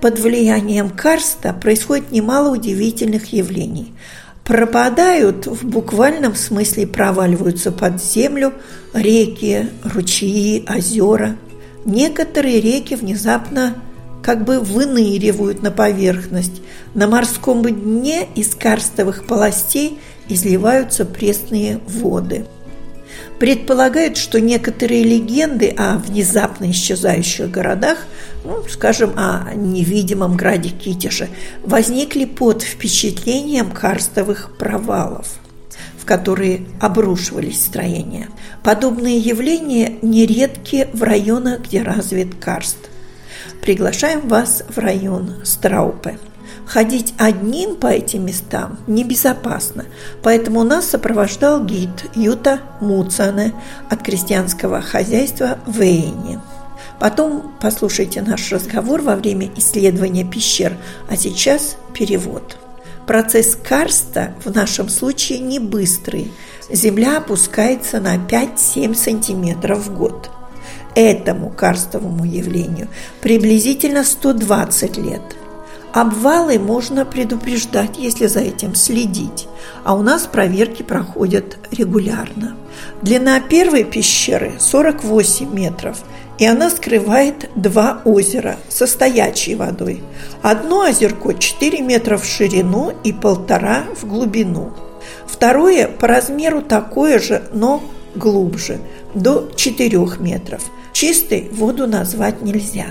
Под 0.00 0.18
влиянием 0.18 0.90
карста 0.90 1.52
происходит 1.52 2.12
немало 2.12 2.54
удивительных 2.54 3.32
явлений. 3.32 3.94
Пропадают, 4.44 5.46
в 5.46 5.66
буквальном 5.66 6.34
смысле 6.34 6.86
проваливаются 6.86 7.72
под 7.72 8.02
землю 8.02 8.52
реки, 8.92 9.70
ручьи, 9.82 10.64
озера– 10.68 11.36
Некоторые 11.84 12.60
реки 12.60 12.94
внезапно 12.94 13.74
как 14.22 14.44
бы 14.44 14.58
выныривают 14.58 15.62
на 15.62 15.70
поверхность. 15.70 16.62
На 16.94 17.06
морском 17.06 17.62
дне 17.62 18.26
из 18.34 18.54
карстовых 18.54 19.26
полостей 19.26 19.98
изливаются 20.28 21.04
пресные 21.04 21.80
воды. 21.86 22.46
Предполагают, 23.38 24.16
что 24.16 24.40
некоторые 24.40 25.04
легенды 25.04 25.68
о 25.76 25.98
внезапно 25.98 26.70
исчезающих 26.70 27.50
городах, 27.50 27.98
ну, 28.44 28.62
скажем, 28.68 29.12
о 29.16 29.52
невидимом 29.54 30.36
граде 30.36 30.70
Китише, 30.70 31.28
возникли 31.62 32.24
под 32.24 32.62
впечатлением 32.62 33.70
карстовых 33.70 34.56
провалов– 34.56 35.34
в 36.04 36.06
которые 36.06 36.66
обрушивались 36.80 37.64
строения. 37.64 38.28
Подобные 38.62 39.16
явления 39.16 39.94
нередки 40.02 40.86
в 40.92 41.02
районах, 41.02 41.60
где 41.60 41.82
развит 41.82 42.34
карст. 42.34 42.76
Приглашаем 43.62 44.28
вас 44.28 44.64
в 44.68 44.76
район 44.76 45.36
Страупе. 45.44 46.18
Ходить 46.66 47.14
одним 47.16 47.76
по 47.76 47.86
этим 47.86 48.26
местам 48.26 48.78
небезопасно, 48.86 49.86
поэтому 50.22 50.62
нас 50.62 50.90
сопровождал 50.90 51.64
гид 51.64 52.10
Юта 52.14 52.60
Муцане 52.82 53.54
от 53.88 54.02
крестьянского 54.02 54.82
хозяйства 54.82 55.58
Вейни. 55.66 56.38
Потом 57.00 57.54
послушайте 57.62 58.20
наш 58.20 58.52
разговор 58.52 59.00
во 59.00 59.16
время 59.16 59.48
исследования 59.56 60.24
пещер, 60.24 60.76
а 61.08 61.16
сейчас 61.16 61.76
перевод– 61.94 62.58
Процесс 63.06 63.54
карста 63.56 64.34
в 64.44 64.54
нашем 64.54 64.88
случае 64.88 65.40
не 65.40 65.58
быстрый. 65.58 66.32
Земля 66.70 67.18
опускается 67.18 68.00
на 68.00 68.16
5-7 68.16 68.94
сантиметров 68.94 69.86
в 69.86 69.94
год. 69.94 70.30
Этому 70.94 71.50
карстовому 71.50 72.24
явлению 72.24 72.88
приблизительно 73.20 74.04
120 74.04 74.96
лет. 74.96 75.22
Обвалы 75.92 76.58
можно 76.58 77.04
предупреждать, 77.04 77.98
если 77.98 78.26
за 78.26 78.40
этим 78.40 78.74
следить, 78.74 79.46
а 79.84 79.94
у 79.94 80.02
нас 80.02 80.22
проверки 80.22 80.82
проходят 80.82 81.58
регулярно. 81.70 82.56
Длина 83.02 83.38
первой 83.40 83.84
пещеры 83.84 84.54
48 84.58 85.52
метров– 85.52 85.98
и 86.38 86.46
она 86.46 86.70
скрывает 86.70 87.50
два 87.54 88.02
озера 88.04 88.56
со 88.68 88.86
стоячей 88.86 89.54
водой. 89.54 90.02
Одно 90.42 90.80
озерко 90.80 91.34
4 91.34 91.80
метра 91.80 92.16
в 92.16 92.24
ширину 92.24 92.92
и 93.04 93.12
полтора 93.12 93.84
в 93.94 94.06
глубину. 94.06 94.72
Второе 95.26 95.88
по 95.88 96.06
размеру 96.06 96.62
такое 96.62 97.18
же, 97.18 97.42
но 97.52 97.82
глубже, 98.14 98.78
до 99.14 99.50
4 99.54 99.98
метров. 100.20 100.62
Чистой 100.92 101.48
воду 101.52 101.86
назвать 101.86 102.42
нельзя. 102.42 102.86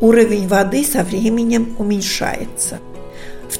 Уровень 0.00 0.48
воды 0.48 0.84
со 0.84 1.02
временем 1.02 1.76
уменьшается– 1.78 2.78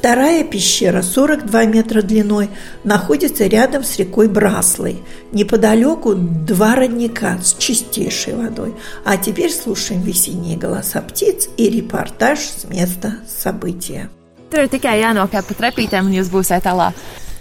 Вторая 0.03 0.43
пещера, 0.43 1.01
42 1.01 1.63
метра 1.63 2.01
длиной, 2.01 2.49
находится 2.83 3.47
рядом 3.47 3.85
с 3.85 3.97
рекой 3.97 4.27
Браслой. 4.27 4.97
Неподалеку 5.31 6.13
два 6.13 6.75
родника 6.75 7.39
с 7.41 7.53
чистейшей 7.53 8.35
водой. 8.35 8.75
А 9.05 9.15
теперь 9.15 9.49
слушаем 9.49 10.01
весенние 10.01 10.57
голоса 10.57 11.01
птиц 11.01 11.47
и 11.55 11.69
репортаж 11.69 12.39
с 12.39 12.65
места 12.65 13.19
события. 13.25 14.09
Tur 14.51 14.67
ir 14.67 14.69
tikai 14.75 14.99
jānokāp 14.99 15.47
pa 15.47 15.55
trepītēm, 15.55 16.11
un 16.11 16.19
jūs 16.19 16.27
būsiet 16.27 16.67
tālā. 16.67 16.91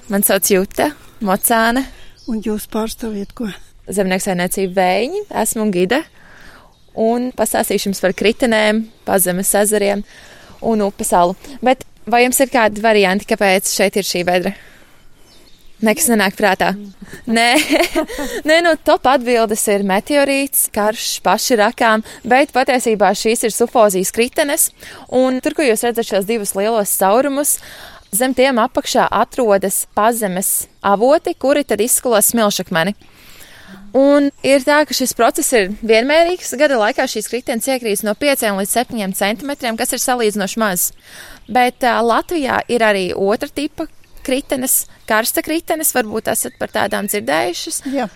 Man 0.07 0.23
sauc 0.23 0.47
Jūta, 0.47 0.93
Mocāne. 1.19 1.83
Un 2.31 2.47
jūs 2.47 2.71
pārstāviet 2.71 3.35
ko? 3.35 3.51
Zemnieksainiecība 3.91 4.79
Vēņi, 4.79 5.27
esmu 5.43 5.67
gide. 5.75 6.05
Un 6.95 7.33
pastāstīšu 7.35 7.91
jums 7.91 8.07
par 8.07 8.15
kritenēm, 8.15 8.87
pazemes 9.03 9.51
ezeriem 9.51 10.07
un 10.63 10.87
upesalu. 10.87 11.35
Bet 11.59 11.83
Vai 12.07 12.25
jums 12.25 12.41
ir 12.43 12.51
kādi 12.51 12.83
varianti, 12.83 13.29
kāpēc 13.31 13.71
šeit 13.71 13.97
ir 14.01 14.07
šī 14.07 14.25
vedra? 14.27 14.53
Nekas 15.83 16.07
nenāk 16.11 16.37
prātā. 16.39 16.73
Nē, 17.27 17.47
Nē 18.49 18.59
nu, 18.63 18.75
top 18.87 19.07
atbildes 19.11 19.65
ir 19.71 19.83
meteorīts, 19.87 20.69
karš, 20.75 21.17
paši 21.23 21.59
rakām, 21.59 22.05
bet 22.27 22.55
patiesībā 22.55 23.11
šīs 23.19 23.43
ir 23.49 23.55
sufozijas 23.55 24.15
kritenes, 24.15 24.69
un 25.11 25.41
tur, 25.43 25.57
kur 25.59 25.67
jūs 25.67 25.83
redzat 25.87 26.07
šos 26.07 26.29
divus 26.29 26.55
lielos 26.59 26.95
caurumus, 27.01 27.57
zem 28.15 28.35
tiem 28.35 28.63
apakšā 28.63 29.09
atrodas 29.11 29.85
pazemes 29.95 30.53
avoti, 30.87 31.35
kuri 31.35 31.67
tad 31.67 31.83
izskalo 31.83 32.23
smilšakmeni. 32.23 32.95
Un 33.93 34.31
ir 34.41 34.63
tā, 34.65 34.79
ka 34.89 34.95
šis 34.97 35.13
process 35.17 35.53
ir 35.53 35.75
vienmērīgs. 35.85 36.55
Gada 36.61 36.79
laikā 36.81 37.05
šīs 37.11 37.29
kritenes 37.29 37.69
iekrīt 37.69 38.05
no 38.07 38.15
5 38.17 38.47
līdz 38.57 38.77
7 38.79 39.17
centimetriem, 39.19 39.77
kas 39.77 39.93
ir 39.93 40.01
salīdzinoši 40.01 40.61
maz. 40.63 40.87
Bet 41.53 41.85
uh, 41.85 42.01
Latvijā 42.01 42.63
ir 42.73 42.85
arī 42.87 43.11
otra 43.13 43.51
tipa 43.53 43.87
kritenes, 44.25 44.87
karsta 45.09 45.43
kritenes, 45.45 45.93
varbūt 45.93 46.31
esat 46.33 46.57
par 46.61 46.73
tādām 46.73 47.11
dzirdējušas. 47.11 47.83
Jā. 47.93 48.09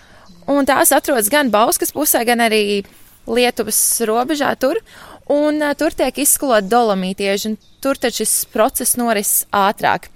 Un 0.49 0.65
tās 0.65 0.93
atrodas 0.95 1.29
gan 1.29 1.51
Bauskas 1.53 1.93
pusē, 1.93 2.23
gan 2.25 2.41
arī 2.41 2.81
Lietuvas 3.27 3.77
robežā 4.07 4.55
tur. 4.57 4.81
Un 5.29 5.61
uh, 5.61 5.75
tur 5.77 5.93
tiek 5.93 6.23
izskolot 6.23 6.65
dolomītieži, 6.71 7.51
un 7.51 7.61
tur 7.83 8.01
taču 8.01 8.23
šis 8.23 8.47
process 8.49 8.97
noris 8.97 9.43
ātrāk. 9.53 10.09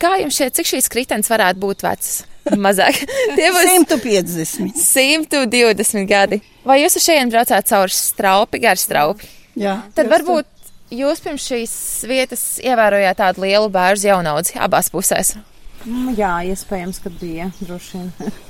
Kā 0.00 0.16
jums 0.22 0.38
šķiet, 0.38 0.56
cik 0.56 0.72
šīs 0.72 0.88
kritenes 0.94 1.28
varētu 1.28 1.60
būt 1.60 1.84
vecas? 1.84 2.22
Mazāk. 2.56 3.00
Tie 3.38 3.50
būs 3.54 3.72
150. 3.74 4.78
120 4.78 6.08
gadi. 6.08 6.40
Vai 6.66 6.80
jūs 6.82 6.98
uz 7.00 7.04
šejienes 7.08 7.34
braucāt 7.34 7.68
cauri 7.68 7.94
straupi, 7.94 8.62
gar 8.62 8.80
straupi? 8.80 9.28
Jā. 9.58 9.80
Tad 9.96 10.10
varbūt 10.10 10.48
jūs 10.94 11.22
pirms 11.24 11.46
šīs 11.50 11.76
vietas 12.08 12.42
ievērojāt 12.64 13.18
tādu 13.20 13.44
lielu 13.44 13.70
bērnu 13.72 14.10
jaunaudzi 14.10 14.58
abās 14.62 14.90
pusēs. 14.92 15.36
Mm, 15.86 16.12
Jā, 16.18 16.32
iespējams, 16.50 17.00
ka 17.04 17.12
bija 17.20 17.50
droši 17.60 18.00
vien. 18.00 18.12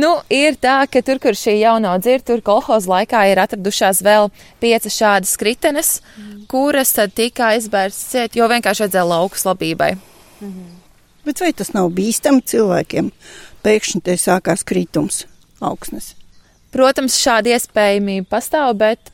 Nu, 0.00 0.08
ir 0.32 0.56
tā, 0.58 0.80
ka 0.90 1.02
tur, 1.06 1.20
kur 1.22 1.36
šī 1.38 1.52
jaunaudze 1.60 2.16
ir, 2.16 2.22
tur 2.26 2.40
kolhoza 2.42 2.90
laikā 2.90 3.20
ir 3.30 3.38
atradušās 3.38 4.00
vēl 4.02 4.30
piecas 4.58 4.96
šādas 4.96 5.36
kritenes, 5.38 5.90
kuras 6.50 6.96
tad 6.96 7.14
tika 7.14 7.52
aizbērstas 7.54 8.10
ciet, 8.10 8.38
jo 8.40 8.48
vienkārši 8.50 8.88
vajadzēja 8.88 9.06
laukus 9.06 9.46
labībai. 9.46 9.92
Bet 11.30 11.38
vai 11.44 11.52
tas 11.54 11.68
nav 11.70 11.92
bīstami 11.94 12.42
cilvēkiem? 12.42 13.12
Pēkšņi 13.62 14.00
te 14.02 14.16
sākās 14.18 14.64
kritums 14.66 15.20
augsnes. 15.62 16.16
Protams, 16.74 17.14
šāda 17.22 17.52
iespējamība 17.54 18.26
pastāv, 18.32 18.72
bet 18.80 19.12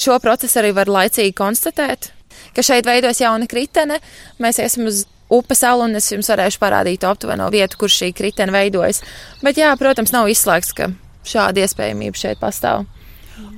šo 0.00 0.16
procesu 0.24 0.62
arī 0.62 0.70
var 0.78 0.88
laicīgi 0.88 1.34
konstatēt, 1.36 2.08
ka 2.56 2.64
šeit 2.64 2.88
veidojas 2.88 3.20
jauna 3.20 3.44
kritene. 3.50 3.98
Mēs 4.40 4.62
iesim 4.64 4.88
uz 4.88 5.02
upes 5.28 5.60
salu, 5.60 5.84
un 5.84 6.00
es 6.00 6.08
jums 6.08 6.32
varēšu 6.32 6.62
parādīt 6.62 7.04
aptuveno 7.04 7.50
vietu, 7.52 7.82
kur 7.82 7.92
šī 7.92 8.14
kritene 8.16 8.54
veidojas. 8.54 9.02
Bet, 9.44 9.60
jā, 9.60 9.74
protams, 9.76 10.16
nav 10.16 10.32
izslēgts, 10.32 10.72
ka 10.72 10.88
šāda 11.28 11.66
iespējamība 11.66 12.16
šeit 12.16 12.40
pastāv. 12.40 12.88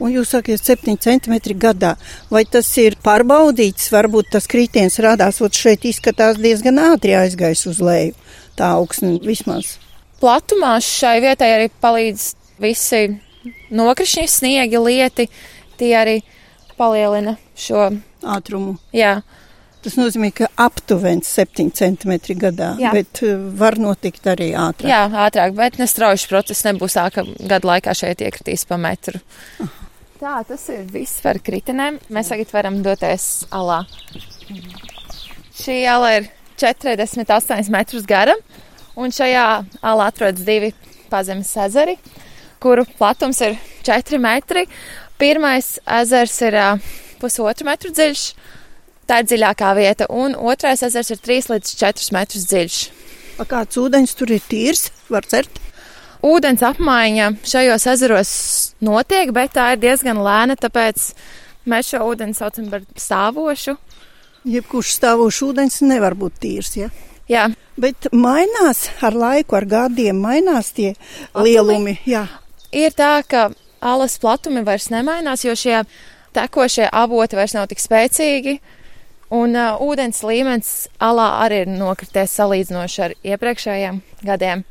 Un 0.01 0.13
jūs 0.15 0.31
sakat, 0.33 0.63
7 0.65 0.97
centimetri 1.01 1.55
gadā. 1.55 1.95
Vai 2.33 2.45
tas 2.49 2.69
ir 2.81 2.97
pārbaudīts? 3.05 3.91
Varbūt 3.93 4.31
tas 4.33 4.49
kritiens 4.51 4.99
radās, 5.03 5.41
ot 5.45 5.57
šeit 5.57 5.85
izskatās 5.89 6.41
diezgan 6.41 6.81
ātri 6.81 7.17
aizgājis 7.19 7.67
uz 7.71 7.81
leju. 7.85 8.15
Tā 8.57 8.75
augsne 8.79 9.19
vismaz. 9.25 9.77
Platumā 10.21 10.75
šai 10.85 11.19
vietai 11.25 11.51
arī 11.57 11.69
palīdz 11.81 12.25
visi 12.61 13.03
nokrišņi, 13.73 14.27
sniegi, 14.29 14.81
lieti. 14.81 15.29
Tie 15.81 15.95
arī 15.97 16.19
palielina 16.77 17.37
šo, 17.57 17.91
Ātrumu. 18.21 18.77
jā, 18.93 19.23
Tas 19.81 19.95
nozīmē, 19.97 20.29
ka 20.37 20.49
aptuveni 20.61 21.25
7 21.25 21.71
centimetri 21.73 22.35
gadā, 22.37 22.75
Jā. 22.81 22.91
bet 22.93 23.23
uh, 23.25 23.39
var 23.57 23.79
notikt 23.81 24.27
arī 24.29 24.51
ātrāk. 24.53 24.91
jā, 24.91 24.99
ātrāk, 25.25 25.55
bet 25.57 25.79
nestrauji 25.81 26.29
process 26.29 26.67
nebūs 26.67 26.99
tā, 26.99 27.07
ka 27.15 27.25
gadu 27.49 27.71
laikā 27.71 27.95
šeit 27.97 28.21
iekritīs 28.27 28.67
pa 28.69 28.77
metru. 28.77 29.23
Tā, 30.21 30.35
tas 30.45 30.67
ir 30.69 30.83
viss 30.93 31.23
par 31.25 31.41
kritenēm. 31.41 31.97
Mēs 32.13 32.29
tagad 32.29 32.53
varam 32.53 32.83
doties 32.85 33.47
alā. 33.57 33.79
Šī 35.57 35.79
ala 35.89 36.13
ir 36.19 36.29
48 36.61 37.73
metrus 37.73 38.05
gara, 38.09 38.35
un 39.01 39.13
šajā 39.17 39.47
alā 39.81 40.11
atrodas 40.13 40.45
divi 40.45 40.75
pazemes 41.09 41.51
ezeri, 41.65 41.97
kuru 42.61 42.85
platums 42.99 43.41
ir 43.45 43.57
4 43.89 44.21
metri. 44.21 44.67
Pirmais 45.21 45.79
ezers 46.01 46.37
ir 46.45 46.57
ā, 46.57 46.69
pusotru 47.21 47.65
metru 47.69 47.91
dziļš, 47.93 48.27
tā 49.11 49.21
ir 49.21 49.29
dziļākā 49.29 49.73
vieta, 49.79 50.07
un 50.09 50.37
otrais 50.39 50.85
ezers 50.87 51.11
ir 51.11 51.21
3 51.27 51.51
līdz 51.55 51.75
4 51.83 52.15
metrus 52.17 52.47
dziļš. 52.51 52.79
A 53.43 53.47
Kāds 53.49 53.81
ūdens 53.81 54.15
tur 54.17 54.31
ir 54.31 54.43
tīrs, 54.47 54.89
var 55.11 55.27
cert. 55.29 55.61
Ūdens 56.23 56.63
apmaiņa 56.65 57.31
šajos 57.49 57.87
ezeros 57.95 58.33
notiek, 58.85 59.33
bet 59.35 59.57
tā 59.57 59.73
ir 59.75 59.81
diezgan 59.83 60.21
lēna, 60.21 60.57
tāpēc 60.61 61.11
mēs 61.69 61.93
šo 61.93 62.05
ūdeni 62.13 62.37
saucam 62.37 62.69
par 62.73 62.85
stāvošu. 62.95 63.79
Jebkurš 64.49 64.93
stāvošs 65.01 65.41
ūdens 65.49 65.81
nevar 65.85 66.15
būt 66.17 66.39
tīrs. 66.45 66.77
Ja? 66.77 66.93
Jā, 67.31 67.49
Bet 67.81 68.11
mainās 68.13 68.89
ar 69.01 69.15
laiku, 69.17 69.57
ar 69.57 69.65
gadiem 69.65 70.19
mainās 70.21 70.73
tie 70.77 70.93
lielumi. 71.33 71.97
Jā. 72.05 72.27
ir 72.73 72.93
tā, 72.93 73.23
ka 73.25 73.51
alas 73.81 74.19
platumi 74.21 74.61
vairs 74.67 74.91
nemainās, 74.93 75.47
jo 75.47 75.55
šie 75.57 75.79
tekošie 76.37 76.91
avoti 76.93 77.39
vairs 77.39 77.55
nav 77.57 77.71
tik 77.71 77.81
spēcīgi. 77.81 78.59
Un 79.31 79.55
uh, 79.55 79.79
ūdens 79.79 80.25
līmenis 80.27 80.89
alā 80.99 81.29
arī 81.45 81.63
ir 81.65 81.71
nokrities 81.71 82.33
salīdzinoši 82.35 83.03
ar 83.05 83.15
iepriekšējiem 83.23 84.01
gadiem. 84.27 84.65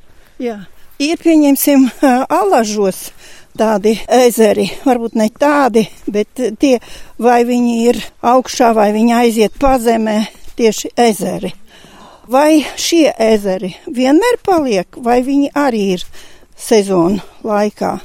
Jā. 0.44 0.58
Ir 1.00 1.22
pieņemsim 1.24 1.86
ā, 2.04 2.10
alažos 2.28 3.06
tādi 3.60 3.94
ezeri, 4.12 4.66
varbūt 4.84 5.16
ne 5.20 5.30
tādi, 5.32 5.86
bet 6.12 6.42
tie 6.60 6.76
vai 7.20 7.42
viņi 7.48 7.76
ir 7.88 8.02
augšā, 8.20 8.74
vai 8.76 8.90
viņi 8.96 9.16
aiziet 9.16 9.56
pazemē, 9.60 10.18
tieši 10.60 10.92
ezeri. 11.00 11.54
Vai 12.30 12.60
šie 12.78 13.08
ezeri 13.16 13.72
vienmēr 13.88 14.42
paliek, 14.46 15.00
vai 15.02 15.22
viņi 15.26 15.54
arī 15.58 15.86
ir 15.96 16.04
sezonu 16.60 17.24
laikā, 17.48 17.96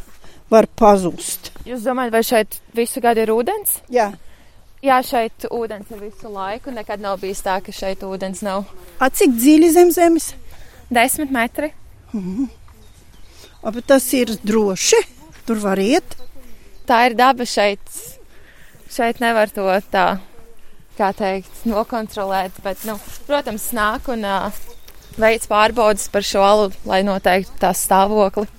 var 0.54 0.70
pazust? 0.78 1.50
Jūs 1.66 1.82
domājat, 1.84 2.14
vai 2.14 2.22
šeit 2.24 2.60
visu 2.76 3.02
gadu 3.04 3.26
ir 3.26 3.34
ūdens? 3.34 3.80
Jā. 3.92 4.12
Jā, 4.84 4.98
šeit 5.00 5.46
ūdens 5.48 5.88
ir 5.94 6.02
visu 6.02 6.28
laiku. 6.28 6.72
Nekad 6.74 7.00
nav 7.00 7.22
bijis 7.22 7.40
tā, 7.44 7.56
ka 7.64 7.72
šeit 7.72 8.02
ūdens 8.04 8.42
nav. 8.44 8.66
A, 9.00 9.08
cik 9.08 9.32
dziļi 9.32 9.70
zem 9.72 9.92
zemes? 9.94 10.34
Desmit 10.92 11.32
metri. 11.32 11.70
A, 13.64 13.72
bet 13.72 13.86
tas 13.88 14.10
ir 14.12 14.34
droši, 14.44 15.00
tur 15.48 15.62
var 15.62 15.80
iet. 15.80 16.18
Tā 16.84 17.06
ir 17.08 17.16
daba 17.16 17.48
šeit. 17.48 17.80
Šeit 18.92 19.24
nevar 19.24 19.48
to 19.48 19.64
tā, 19.88 20.04
kā 21.00 21.10
teikt, 21.16 21.64
nokontrolēt. 21.64 22.60
Bet, 22.66 22.84
nu, 22.84 22.98
protams, 23.24 23.70
nāk 23.72 24.12
un 24.12 24.28
uh, 24.28 24.52
veids 25.16 25.48
pārbaudas 25.48 26.12
par 26.12 26.28
šo 26.28 26.44
alu, 26.44 26.70
lai 26.84 27.00
noteiktu 27.08 27.56
tās 27.64 27.86
stāvokli. 27.88 28.50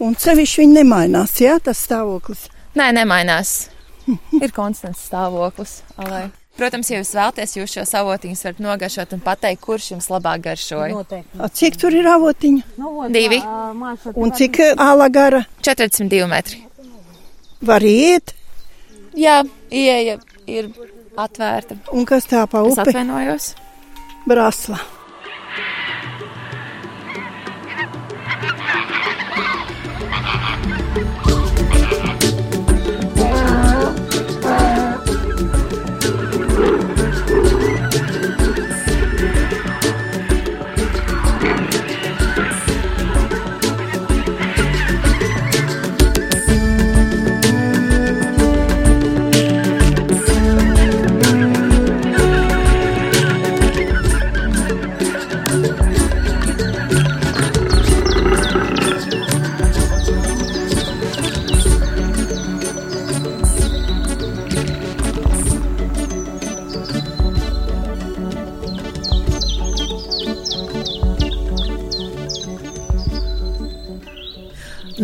Un 0.00 0.16
sevišķi 0.16 0.64
viņi 0.64 0.80
nemainās, 0.80 1.36
jā, 1.44 1.60
tas 1.60 1.84
stāvoklis. 1.84 2.48
Nē, 2.80 2.94
nemainās. 2.96 3.58
Ir 4.44 4.52
konstants 4.54 5.06
stāvoklis. 5.08 5.80
Alai. 5.98 6.26
Protams, 6.56 6.88
ja 6.88 7.02
jūs 7.02 7.10
vēlaties, 7.12 7.52
jūs 7.58 7.72
šo 7.76 7.82
savotiņus 7.84 8.44
varat 8.46 8.60
nogaršot 8.64 9.10
un 9.12 9.20
pateikt, 9.20 9.60
kurš 9.66 9.90
jums 9.92 10.06
labāk 10.08 10.40
garšoja. 10.46 10.94
Noteikti. 10.94 11.36
A, 11.38 11.50
cik 11.52 11.76
tur 11.82 11.92
ir 11.92 12.06
avotiņa? 12.08 12.62
Nu, 12.80 12.94
Divi. 13.12 13.42
Un 13.44 14.30
tā- 14.30 14.36
cik 14.38 14.60
ala 14.80 15.08
gara 15.12 15.42
42 15.60 16.24
metri. 16.32 16.62
var 17.60 17.80
iet? 17.84 18.32
Jā, 19.16 19.42
ieeja 19.70 20.16
ir 20.46 20.70
atvērta. 21.16 21.76
Un 21.92 22.04
kas 22.08 22.24
tā 22.26 22.46
pa 22.48 22.64
Es 22.66 22.72
upi? 22.78 22.88
atvainojos. 22.88 23.54
Brasla. 24.26 24.78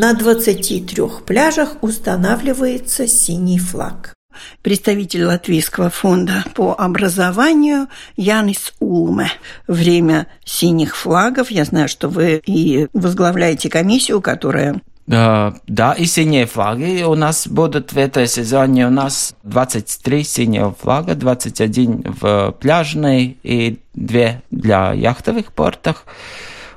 На 0.03 0.15
23 0.15 0.85
пляжах 1.25 1.77
устанавливается 1.81 3.07
синий 3.07 3.61
флаг. 3.61 4.15
Представитель 4.61 5.23
Латвийского 5.23 5.91
фонда 5.91 6.43
по 6.57 6.75
образованию 6.77 7.87
Янис 8.17 8.75
Улме. 8.81 9.31
Время 9.69 10.27
синих 10.45 10.97
флагов. 10.97 11.53
Я 11.53 11.65
знаю, 11.65 11.88
что 11.88 12.09
вы 12.09 12.43
и 12.45 12.88
возглавляете 12.93 13.71
комиссию, 13.71 14.21
которая 14.21 14.81
Uh, 15.09 15.53
да, 15.67 15.95
и 15.95 16.05
синие 16.05 16.47
флаги 16.47 17.03
у 17.03 17.17
нас 17.17 17.49
будут 17.49 17.93
в 17.93 17.99
этой 17.99 18.29
сезоне. 18.29 18.87
У 18.87 18.91
нас 18.91 19.35
23 19.43 20.23
синего 20.23 20.75
флага, 20.81 21.17
21 21.17 22.17
в 22.21 22.53
пляжной 22.61 23.37
и 23.43 23.81
2 23.95 24.43
для 24.51 24.93
яхтовых 24.93 25.53
портах. 25.53 26.07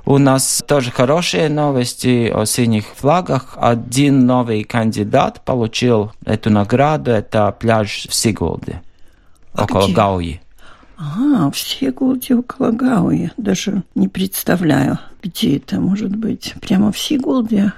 У 0.05 0.17
нас 0.19 0.63
тоже 0.67 0.91
хорошие 0.91 1.49
новости 1.49 2.29
о 2.33 2.45
синих 2.45 2.85
флагах. 2.95 3.57
Один 3.59 4.25
новый 4.27 4.63
кандидат 4.63 5.41
получил 5.43 6.11
эту 6.25 6.51
награду. 6.51 7.09
Это 7.11 7.51
пляж 7.51 8.05
в 8.09 8.13
Сигулде, 8.13 8.81
А 9.53 9.63
около 9.63 9.85
где? 9.85 9.93
Гауи. 9.95 10.41
А, 10.97 11.49
в 11.49 11.57
Сигулде 11.57 12.35
около 12.35 12.71
Гауи. 12.71 13.31
Даже 13.37 13.81
не 13.95 14.07
представляю, 14.07 14.99
где 15.23 15.57
это 15.57 15.79
может 15.79 16.15
быть. 16.15 16.53
Прямо 16.61 16.91
в 16.91 16.99
Сигулде? 16.99 17.73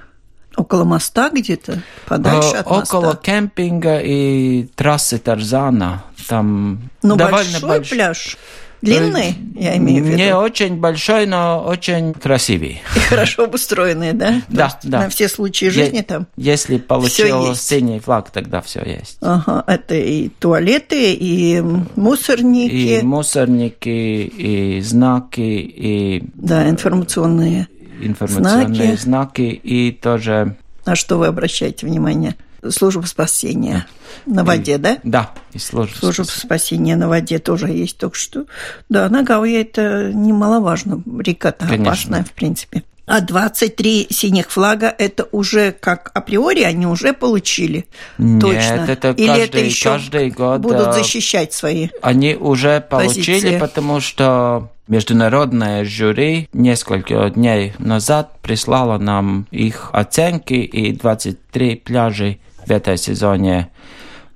Около 0.58 0.84
моста 0.84 1.30
где-то? 1.30 1.82
Подальше 2.08 2.56
Э, 2.56 2.60
от 2.60 2.70
моста? 2.70 2.98
Около 2.98 3.16
кемпинга 3.16 4.00
и 4.00 4.63
трассы 4.76 5.18
Тарзана. 5.18 6.04
Там 6.28 6.90
Ну, 7.04 7.16
довольно 7.16 7.60
большой 7.62 7.80
больш- 7.80 7.90
пляж. 7.90 8.38
Длинный, 8.82 9.36
я 9.56 9.76
имею 9.78 10.04
в 10.04 10.08
виду. 10.08 10.18
Не 10.18 10.36
очень 10.36 10.76
большой, 10.78 11.26
но 11.26 11.63
очень 11.68 12.13
красивый. 12.13 12.82
И 12.96 13.00
хорошо 13.00 13.46
обустроенные, 13.46 14.13
да? 14.13 14.42
Да, 14.50 14.70
То 14.70 14.88
да. 14.88 15.00
На 15.02 15.10
все 15.10 15.28
случаи 15.30 15.66
жизни 15.70 15.98
Е- 15.98 16.04
там. 16.04 16.28
Если 16.38 16.78
получил 16.78 17.56
синий 17.56 18.00
флаг, 18.00 18.30
тогда 18.32 18.62
все 18.62 18.84
есть. 18.86 19.18
Ага, 19.22 19.63
это 19.68 19.96
и 19.96 20.30
туалеты, 20.30 21.13
и 21.13 21.62
мусорники, 21.96 23.00
И 23.00 23.02
мусорники, 23.02 23.90
и 23.90 24.82
знаки, 24.82 25.42
и 25.42 26.24
да, 26.36 26.70
информационные. 26.70 27.68
информационные 28.02 28.76
Знаки. 28.76 29.02
знаки, 29.02 29.42
и 29.42 29.92
тоже... 29.92 30.56
На 30.86 30.96
что 30.96 31.18
вы 31.18 31.26
обращаете 31.28 31.86
внимание? 31.88 32.36
Служба 32.70 33.06
спасения 33.06 33.86
на 34.26 34.43
воде, 34.43 34.78
да? 34.78 34.98
Да, 35.04 35.32
и 35.54 35.60
служба. 35.60 35.96
Служба 35.98 36.24
спас- 36.24 36.36
спасения 36.41 36.96
на 36.96 37.08
воде 37.08 37.39
тоже 37.39 37.67
есть 37.67 37.98
только 37.98 38.15
что. 38.15 38.46
Да, 38.89 39.08
на 39.10 39.24
Гауе 39.24 39.62
это 39.62 40.12
немаловажно. 40.13 41.02
Река-то 41.20 41.65
опасная, 41.84 42.24
в 42.24 42.32
принципе. 42.32 42.84
А 43.08 43.22
23 43.22 44.08
синих 44.10 44.52
флага 44.52 44.93
это 44.98 45.30
уже 45.32 45.72
как 45.72 46.12
априори 46.13 46.63
они 46.63 46.86
уже 46.86 47.13
получили? 47.13 47.86
Нет, 48.17 48.41
Точно. 48.41 48.86
это 48.89 49.12
Или 49.12 49.30
это 49.43 49.54
каждый- 49.54 49.65
еще 49.65 49.89
каждый 49.91 50.30
год, 50.30 50.60
будут 50.60 50.88
а, 50.88 50.91
защищать 50.91 51.54
свои? 51.54 51.88
Они 52.02 52.36
уже 52.36 52.82
получили, 52.82 53.39
Позиции. 53.39 53.60
потому 53.60 54.02
что 54.02 54.70
международное 54.89 55.86
жюри 55.86 56.50
несколько 56.52 57.30
дней 57.30 57.74
назад 57.80 58.34
прислало 58.41 58.98
нам 58.98 59.48
их 59.52 59.89
оценки, 59.93 60.56
и 60.56 60.91
23 60.91 61.76
пляжи 61.78 62.39
в 62.65 62.72
этой 62.72 62.98
сезоне 62.98 63.70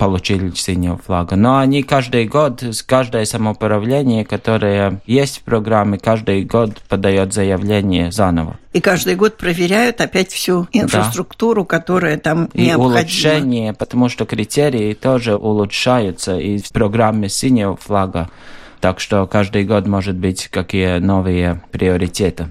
получили 0.01 0.49
синего 0.55 0.97
флага. 0.97 1.35
Но 1.35 1.59
они 1.59 1.83
каждый 1.83 2.25
год, 2.25 2.63
каждое 2.87 3.23
самоуправление, 3.25 4.25
которое 4.25 4.99
есть 5.05 5.37
в 5.37 5.41
программе, 5.43 5.99
каждый 5.99 6.43
год 6.43 6.81
подает 6.89 7.33
заявление 7.33 8.11
заново. 8.11 8.55
И 8.73 8.81
каждый 8.81 9.13
год 9.15 9.37
проверяют 9.37 10.01
опять 10.01 10.31
всю 10.31 10.67
инфраструктуру, 10.71 11.65
которая 11.65 12.17
там 12.17 12.45
И 12.53 12.63
необходима. 12.65 12.97
улучшение, 12.97 13.73
потому 13.73 14.09
что 14.09 14.25
критерии 14.25 14.95
тоже 14.95 15.35
улучшаются 15.35 16.39
и 16.39 16.57
в 16.57 16.71
программе 16.71 17.29
синего 17.29 17.75
флага. 17.77 18.31
Так 18.79 18.99
что 18.99 19.27
каждый 19.27 19.65
год 19.65 19.85
может 19.85 20.15
быть 20.15 20.47
какие 20.47 20.97
новые 20.97 21.61
приоритеты. 21.69 22.47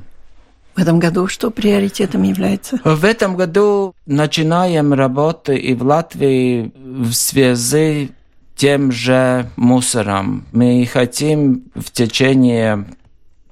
В 0.81 0.83
этом 0.83 0.99
году 0.99 1.27
что 1.27 1.51
приоритетом 1.51 2.23
является? 2.23 2.81
В 2.85 3.05
этом 3.05 3.37
году 3.37 3.95
начинаем 4.07 4.95
работу 4.95 5.53
и 5.53 5.75
в 5.75 5.83
Латвии 5.83 6.73
в 6.75 7.13
связи 7.13 8.13
тем 8.57 8.91
же 8.91 9.51
мусором. 9.57 10.47
Мы 10.53 10.89
хотим 10.91 11.65
в 11.75 11.91
течение 11.91 12.87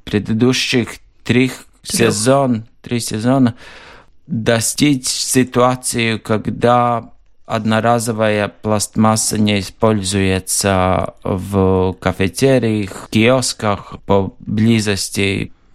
предыдущих 0.05 1.01
трех 1.23 1.67
сезон, 1.83 2.65
три 2.81 2.99
сезона 2.99 3.57
достичь 4.27 5.09
ситуацию, 5.09 6.19
когда 6.23 7.11
одноразовая 7.45 8.49
пластмасса 8.49 9.37
не 9.37 9.61
используется 9.61 11.13
в 11.23 11.95
кафетериях, 12.01 13.09
киосках 13.11 13.97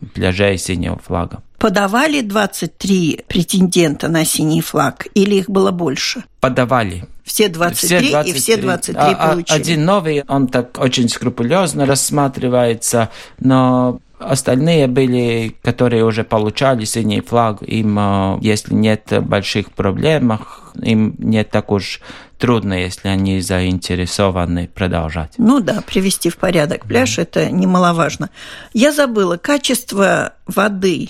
поблизости 0.03 0.13
пляжей 0.13 0.57
синего 0.57 0.97
флага. 0.97 1.41
Подавали 1.57 2.21
23 2.21 3.21
претендента 3.27 4.09
на 4.09 4.25
синий 4.25 4.61
флаг 4.61 5.07
или 5.13 5.35
их 5.35 5.49
было 5.49 5.71
больше? 5.71 6.23
Подавали. 6.41 7.05
Все 7.23 7.47
23, 7.47 8.15
и 8.25 8.33
все 8.33 8.57
23 8.57 8.95
А- 9.01 9.11
а- 9.11 9.29
получили. 9.29 9.57
Один 9.57 9.85
новый, 9.85 10.23
он 10.27 10.47
так 10.47 10.77
очень 10.77 11.07
скрупулезно 11.07 11.85
рассматривается, 11.85 13.09
но 13.39 13.99
остальные 14.19 14.87
были, 14.87 15.55
которые 15.61 16.03
уже 16.03 16.25
получали 16.25 16.83
синий 16.83 17.21
флаг, 17.21 17.61
им, 17.61 17.97
э, 17.97 18.39
если 18.41 18.73
нет 18.73 19.13
больших 19.21 19.71
проблем, 19.71 20.37
им 20.81 21.15
не 21.17 21.43
так 21.45 21.71
уж 21.71 22.01
трудно, 22.43 22.73
если 22.73 23.07
они 23.07 23.39
заинтересованы 23.39 24.67
продолжать. 24.67 25.35
Ну 25.37 25.61
да, 25.61 25.81
привести 25.81 26.29
в 26.29 26.35
порядок 26.35 26.85
пляж 26.85 27.17
это 27.17 27.49
немаловажно. 27.49 28.31
Я 28.73 28.91
забыла, 28.91 29.37
качество 29.37 30.33
воды 30.45 31.09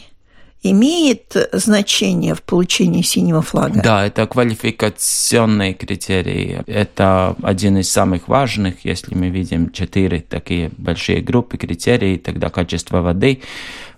имеет 0.64 1.36
значение 1.52 2.34
в 2.34 2.42
получении 2.42 3.02
синего 3.02 3.42
флага? 3.42 3.82
Да, 3.84 4.06
это 4.06 4.26
квалификационные 4.26 5.74
критерии. 5.74 6.64
Это 6.66 7.36
один 7.44 7.78
из 7.78 7.92
самых 7.92 8.28
важных. 8.28 8.86
Если 8.86 9.14
мы 9.14 9.30
видим 9.30 9.72
четыре 9.72 10.22
такие 10.22 10.72
большие 10.78 11.22
группы 11.22 11.58
критерий, 11.58 12.18
тогда 12.18 12.50
качество 12.50 13.02
воды 13.02 13.42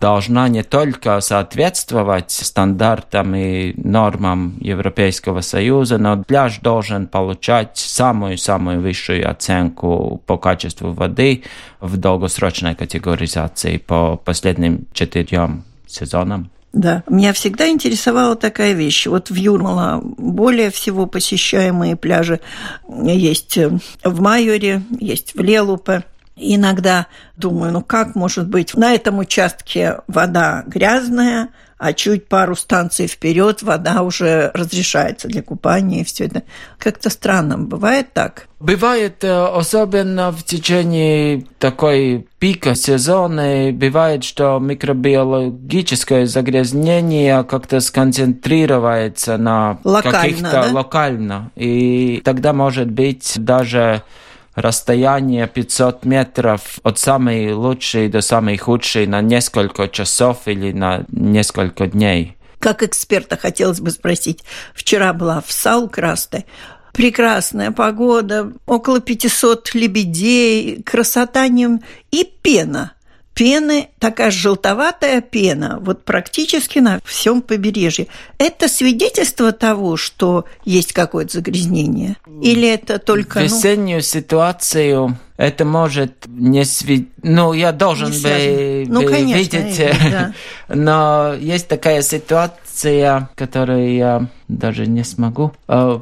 должна 0.02 0.48
не 0.50 0.64
только 0.64 1.22
соответствовать 1.22 2.32
стандартам 2.32 3.36
и 3.36 3.74
нормам 3.78 4.58
Европейского 4.60 5.42
Союза, 5.42 5.98
но 5.98 6.24
пляж 6.24 6.60
должен 6.60 7.08
получать 7.08 7.78
самую-самую 7.78 8.82
высшую 8.82 9.30
оценку 9.30 10.22
по 10.26 10.38
качеству 10.38 10.92
воды 10.92 11.44
в 11.80 11.98
долгосрочной 11.98 12.76
категоризации 12.76 13.78
по 13.78 14.18
последним 14.18 14.88
четырем 14.94 15.64
сезонам. 15.88 16.50
Да. 16.76 17.04
Меня 17.08 17.32
всегда 17.32 17.70
интересовала 17.70 18.36
такая 18.36 18.74
вещь. 18.74 19.08
Вот 19.08 19.30
в 19.30 19.36
Юрмала 19.36 20.02
более 20.04 20.72
всего 20.72 21.06
посещаемые 21.06 21.96
пляжи 21.96 22.42
есть 22.88 23.58
в 24.04 24.22
Майоре, 24.22 24.82
есть 25.00 25.36
в 25.36 25.42
Лелупе. 25.42 26.04
Иногда 26.36 27.08
думаю, 27.38 27.72
ну 27.72 27.82
как 27.82 28.16
может 28.16 28.50
быть 28.50 28.74
на 28.76 28.94
этом 28.94 29.20
участке 29.20 30.00
вода 30.08 30.66
грязная, 30.68 31.48
а 31.78 31.94
чуть 31.94 32.28
пару 32.28 32.56
станций 32.56 33.08
вперед 33.08 33.62
вода 33.62 34.02
уже 34.02 34.50
разрешается 34.54 35.28
для 35.28 35.42
купания 35.42 36.02
и 36.02 36.04
все 36.06 36.26
это. 36.26 36.44
Как-то 36.80 37.10
странно. 37.10 37.58
Бывает 37.58 38.14
так? 38.14 38.48
Бывает, 38.62 39.24
э, 39.24 39.46
особенно 39.46 40.32
в 40.32 40.44
течение 40.44 41.46
такой 41.60 42.28
пика 42.40 42.76
сезона, 42.76 43.72
бывает, 43.74 44.24
что 44.24 44.58
микробиологическое 44.60 46.26
загрязнение 46.26 47.44
как-то 47.44 47.82
сконцентрируется 47.82 49.38
на 49.38 49.80
Локально, 49.84 50.22
каких-то 50.22 50.52
да? 50.52 50.70
локально. 50.72 51.52
И 51.56 52.22
тогда 52.24 52.54
может 52.54 52.90
быть 52.90 53.34
даже 53.36 54.02
расстояние 54.56 55.48
500 55.48 56.06
метров 56.06 56.80
от 56.84 56.98
самой 56.98 57.54
лучшей 57.54 58.10
до 58.10 58.22
самой 58.22 58.58
худшей 58.58 59.06
на 59.06 59.22
несколько 59.22 59.88
часов 59.88 60.48
или 60.48 60.72
на 60.72 61.06
несколько 61.10 61.88
дней. 61.88 62.38
Как 62.60 62.82
эксперта 62.82 63.38
хотелось 63.38 63.80
бы 63.82 63.92
спросить. 63.92 64.44
Вчера 64.74 65.14
была 65.14 65.42
в 65.46 65.52
Саукрасте. 65.52 66.46
Прекрасная 66.94 67.72
погода, 67.72 68.54
около 68.66 69.02
500 69.02 69.76
лебедей, 69.76 70.82
красота 70.82 71.48
не... 71.50 71.82
и 72.12 72.24
пена. 72.24 72.95
Пены, 73.36 73.90
такая 74.00 74.32
желтоватая 74.32 75.20
пена, 75.20 75.78
вот 75.82 76.06
практически 76.06 76.80
на 76.80 77.02
всем 77.04 77.42
побережье. 77.42 78.08
Это 78.38 78.70
свидетельство 78.70 79.52
того, 79.52 79.98
что 79.98 80.46
есть 80.64 80.94
какое-то 80.94 81.34
загрязнение? 81.34 82.16
Или 82.42 82.70
это 82.70 82.98
только... 82.98 83.40
ну, 83.40 83.46
Весеннюю 83.46 84.02
ситуацию 84.02 85.18
это 85.36 85.66
может 85.66 86.28
не 86.28 86.64
сви... 86.64 87.10
Ну, 87.24 87.52
я 87.52 87.74
должен 87.74 88.10
Не 88.12 88.20
бы. 88.20 88.86
Ну, 88.88 89.02
бы 89.02 89.10
конечно, 89.10 89.38
видеть, 89.38 89.80
Игорь, 89.80 90.12
да. 90.12 90.34
но 90.74 91.34
есть 91.38 91.68
такая 91.68 92.02
ситуация, 92.04 93.30
которую 93.36 93.94
я 93.96 94.28
даже 94.48 94.88
не 94.88 95.04
смогу. 95.04 95.52
Э, 95.68 96.00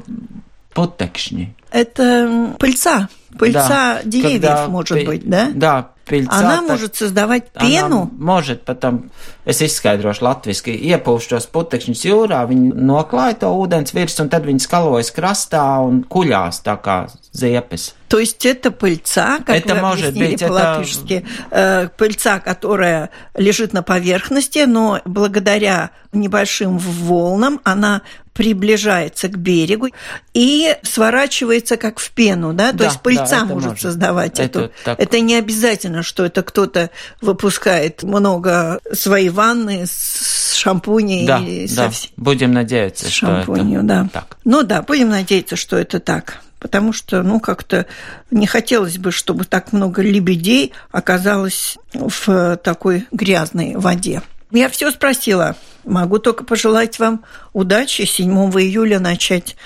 Подтекшни. 0.72 1.54
это 1.72 2.54
пыльца, 2.60 3.08
пыльца 3.38 3.68
Да, 3.68 4.00
деревьев, 4.04 4.42
когда 4.42 4.68
может 4.68 4.98
пе- 4.98 5.06
быть, 5.06 5.28
да? 5.28 5.50
Да, 5.52 5.90
Пильцā, 6.09 6.39
Она 6.39 6.57
tad- 6.61 6.67
может 6.67 6.95
создавать 6.95 7.43
Она 7.53 7.69
пену. 7.69 8.09
может 8.17 8.65
потом, 8.65 9.11
es 9.45 9.61
izskaidrošu 9.61 10.21
latviski, 10.25 10.73
iepūst 10.73 11.29
šos 11.29 11.45
putekšņus 11.53 12.01
jūrā, 12.05 12.47
viņi 12.49 12.73
noklāja 12.73 13.39
to 13.39 13.47
ūdens 13.53 13.93
virs, 13.93 14.19
un 14.19 14.29
tad 14.29 14.43
viņi 14.43 14.59
skalojas 14.59 15.11
krastā 15.11 15.85
un 15.85 16.03
kuļās 16.09 16.63
tā 16.63 16.77
kā 16.81 17.09
ziepes. 17.31 17.93
То 18.14 18.20
есть 18.20 18.46
это 18.46 18.70
пыльца, 18.70 19.40
как 19.44 19.56
Это 19.56 19.74
вы 19.74 19.80
может 19.80 20.10
объяснили 20.10 20.34
это- 20.36 20.46
по-латышски, 20.46 21.26
э, 21.50 21.88
пыльца, 21.98 22.38
которая 22.38 23.10
лежит 23.34 23.72
на 23.72 23.82
поверхности, 23.82 24.60
но 24.68 25.00
благодаря 25.04 25.90
небольшим 26.12 26.78
волнам 26.78 27.60
она 27.64 28.02
приближается 28.32 29.26
к 29.26 29.36
берегу 29.36 29.88
и 30.32 30.76
сворачивается 30.84 31.76
как 31.76 31.98
в 31.98 32.08
пену, 32.12 32.52
да? 32.52 32.70
То 32.70 32.78
Да, 32.78 32.84
есть 32.84 33.00
пыльца 33.00 33.26
да, 33.30 33.36
это 33.38 33.46
может, 33.46 33.68
может. 33.70 33.82
создавать 33.82 34.38
Это 34.38 34.60
эту. 34.60 34.72
так. 34.84 35.00
Это 35.00 35.18
не 35.18 35.34
обязательно, 35.34 36.04
что 36.04 36.24
это 36.24 36.44
кто-то 36.44 36.90
выпускает 37.20 38.04
много 38.04 38.78
своей 38.92 39.30
ванны 39.30 39.86
с 39.88 40.54
шампуней 40.54 41.26
Да, 41.26 41.38
и 41.40 41.66
да, 41.66 41.90
со 41.90 42.08
будем 42.16 42.52
надеяться, 42.52 43.06
с 43.06 43.10
что 43.10 43.26
шампунью, 43.26 43.80
это 43.80 43.86
да. 43.88 44.08
так. 44.12 44.36
Ну 44.44 44.62
да, 44.62 44.82
будем 44.82 45.08
надеяться, 45.08 45.56
что 45.56 45.76
это 45.76 45.98
так. 45.98 46.43
Потому 46.64 46.94
что, 46.94 47.22
ну, 47.22 47.40
как-то 47.40 47.84
не 48.30 48.46
хотелось 48.46 48.96
бы, 48.96 49.12
чтобы 49.12 49.44
так 49.44 49.74
много 49.74 50.00
лебедей 50.00 50.72
оказалось 50.90 51.76
в 51.92 52.56
такой 52.56 53.06
грязной 53.12 53.76
воде. 53.76 54.22
Я 54.50 54.70
все 54.70 54.90
спросила. 54.90 55.56
Могу 55.84 56.18
только 56.18 56.42
пожелать 56.42 56.98
вам 56.98 57.22
удачи 57.52 58.06
7 58.06 58.30
июля 58.58 58.98
начать 58.98 59.56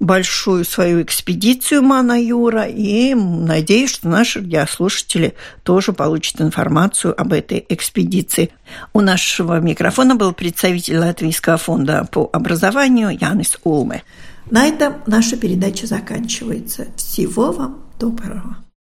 большую 0.00 0.64
свою 0.64 1.02
экспедицию 1.02 1.82
Мана 1.82 2.18
Юра 2.18 2.64
и 2.64 3.12
надеюсь, 3.12 3.90
что 3.90 4.08
наши 4.08 4.38
радиослушатели 4.38 5.34
тоже 5.62 5.92
получат 5.92 6.40
информацию 6.40 7.20
об 7.20 7.34
этой 7.34 7.66
экспедиции. 7.68 8.50
У 8.94 9.02
нашего 9.02 9.60
микрофона 9.60 10.16
был 10.16 10.32
представитель 10.32 10.96
Латвийского 11.00 11.58
фонда 11.58 12.08
по 12.10 12.30
образованию 12.32 13.10
Янис 13.10 13.58
Улме. 13.62 14.04
На 14.50 14.66
этом 14.66 14.94
наша 15.06 15.36
передача 15.36 15.86
заканчивается. 15.86 16.86
Всего 16.96 17.52
вам 17.52 17.82
доброго. 17.98 18.65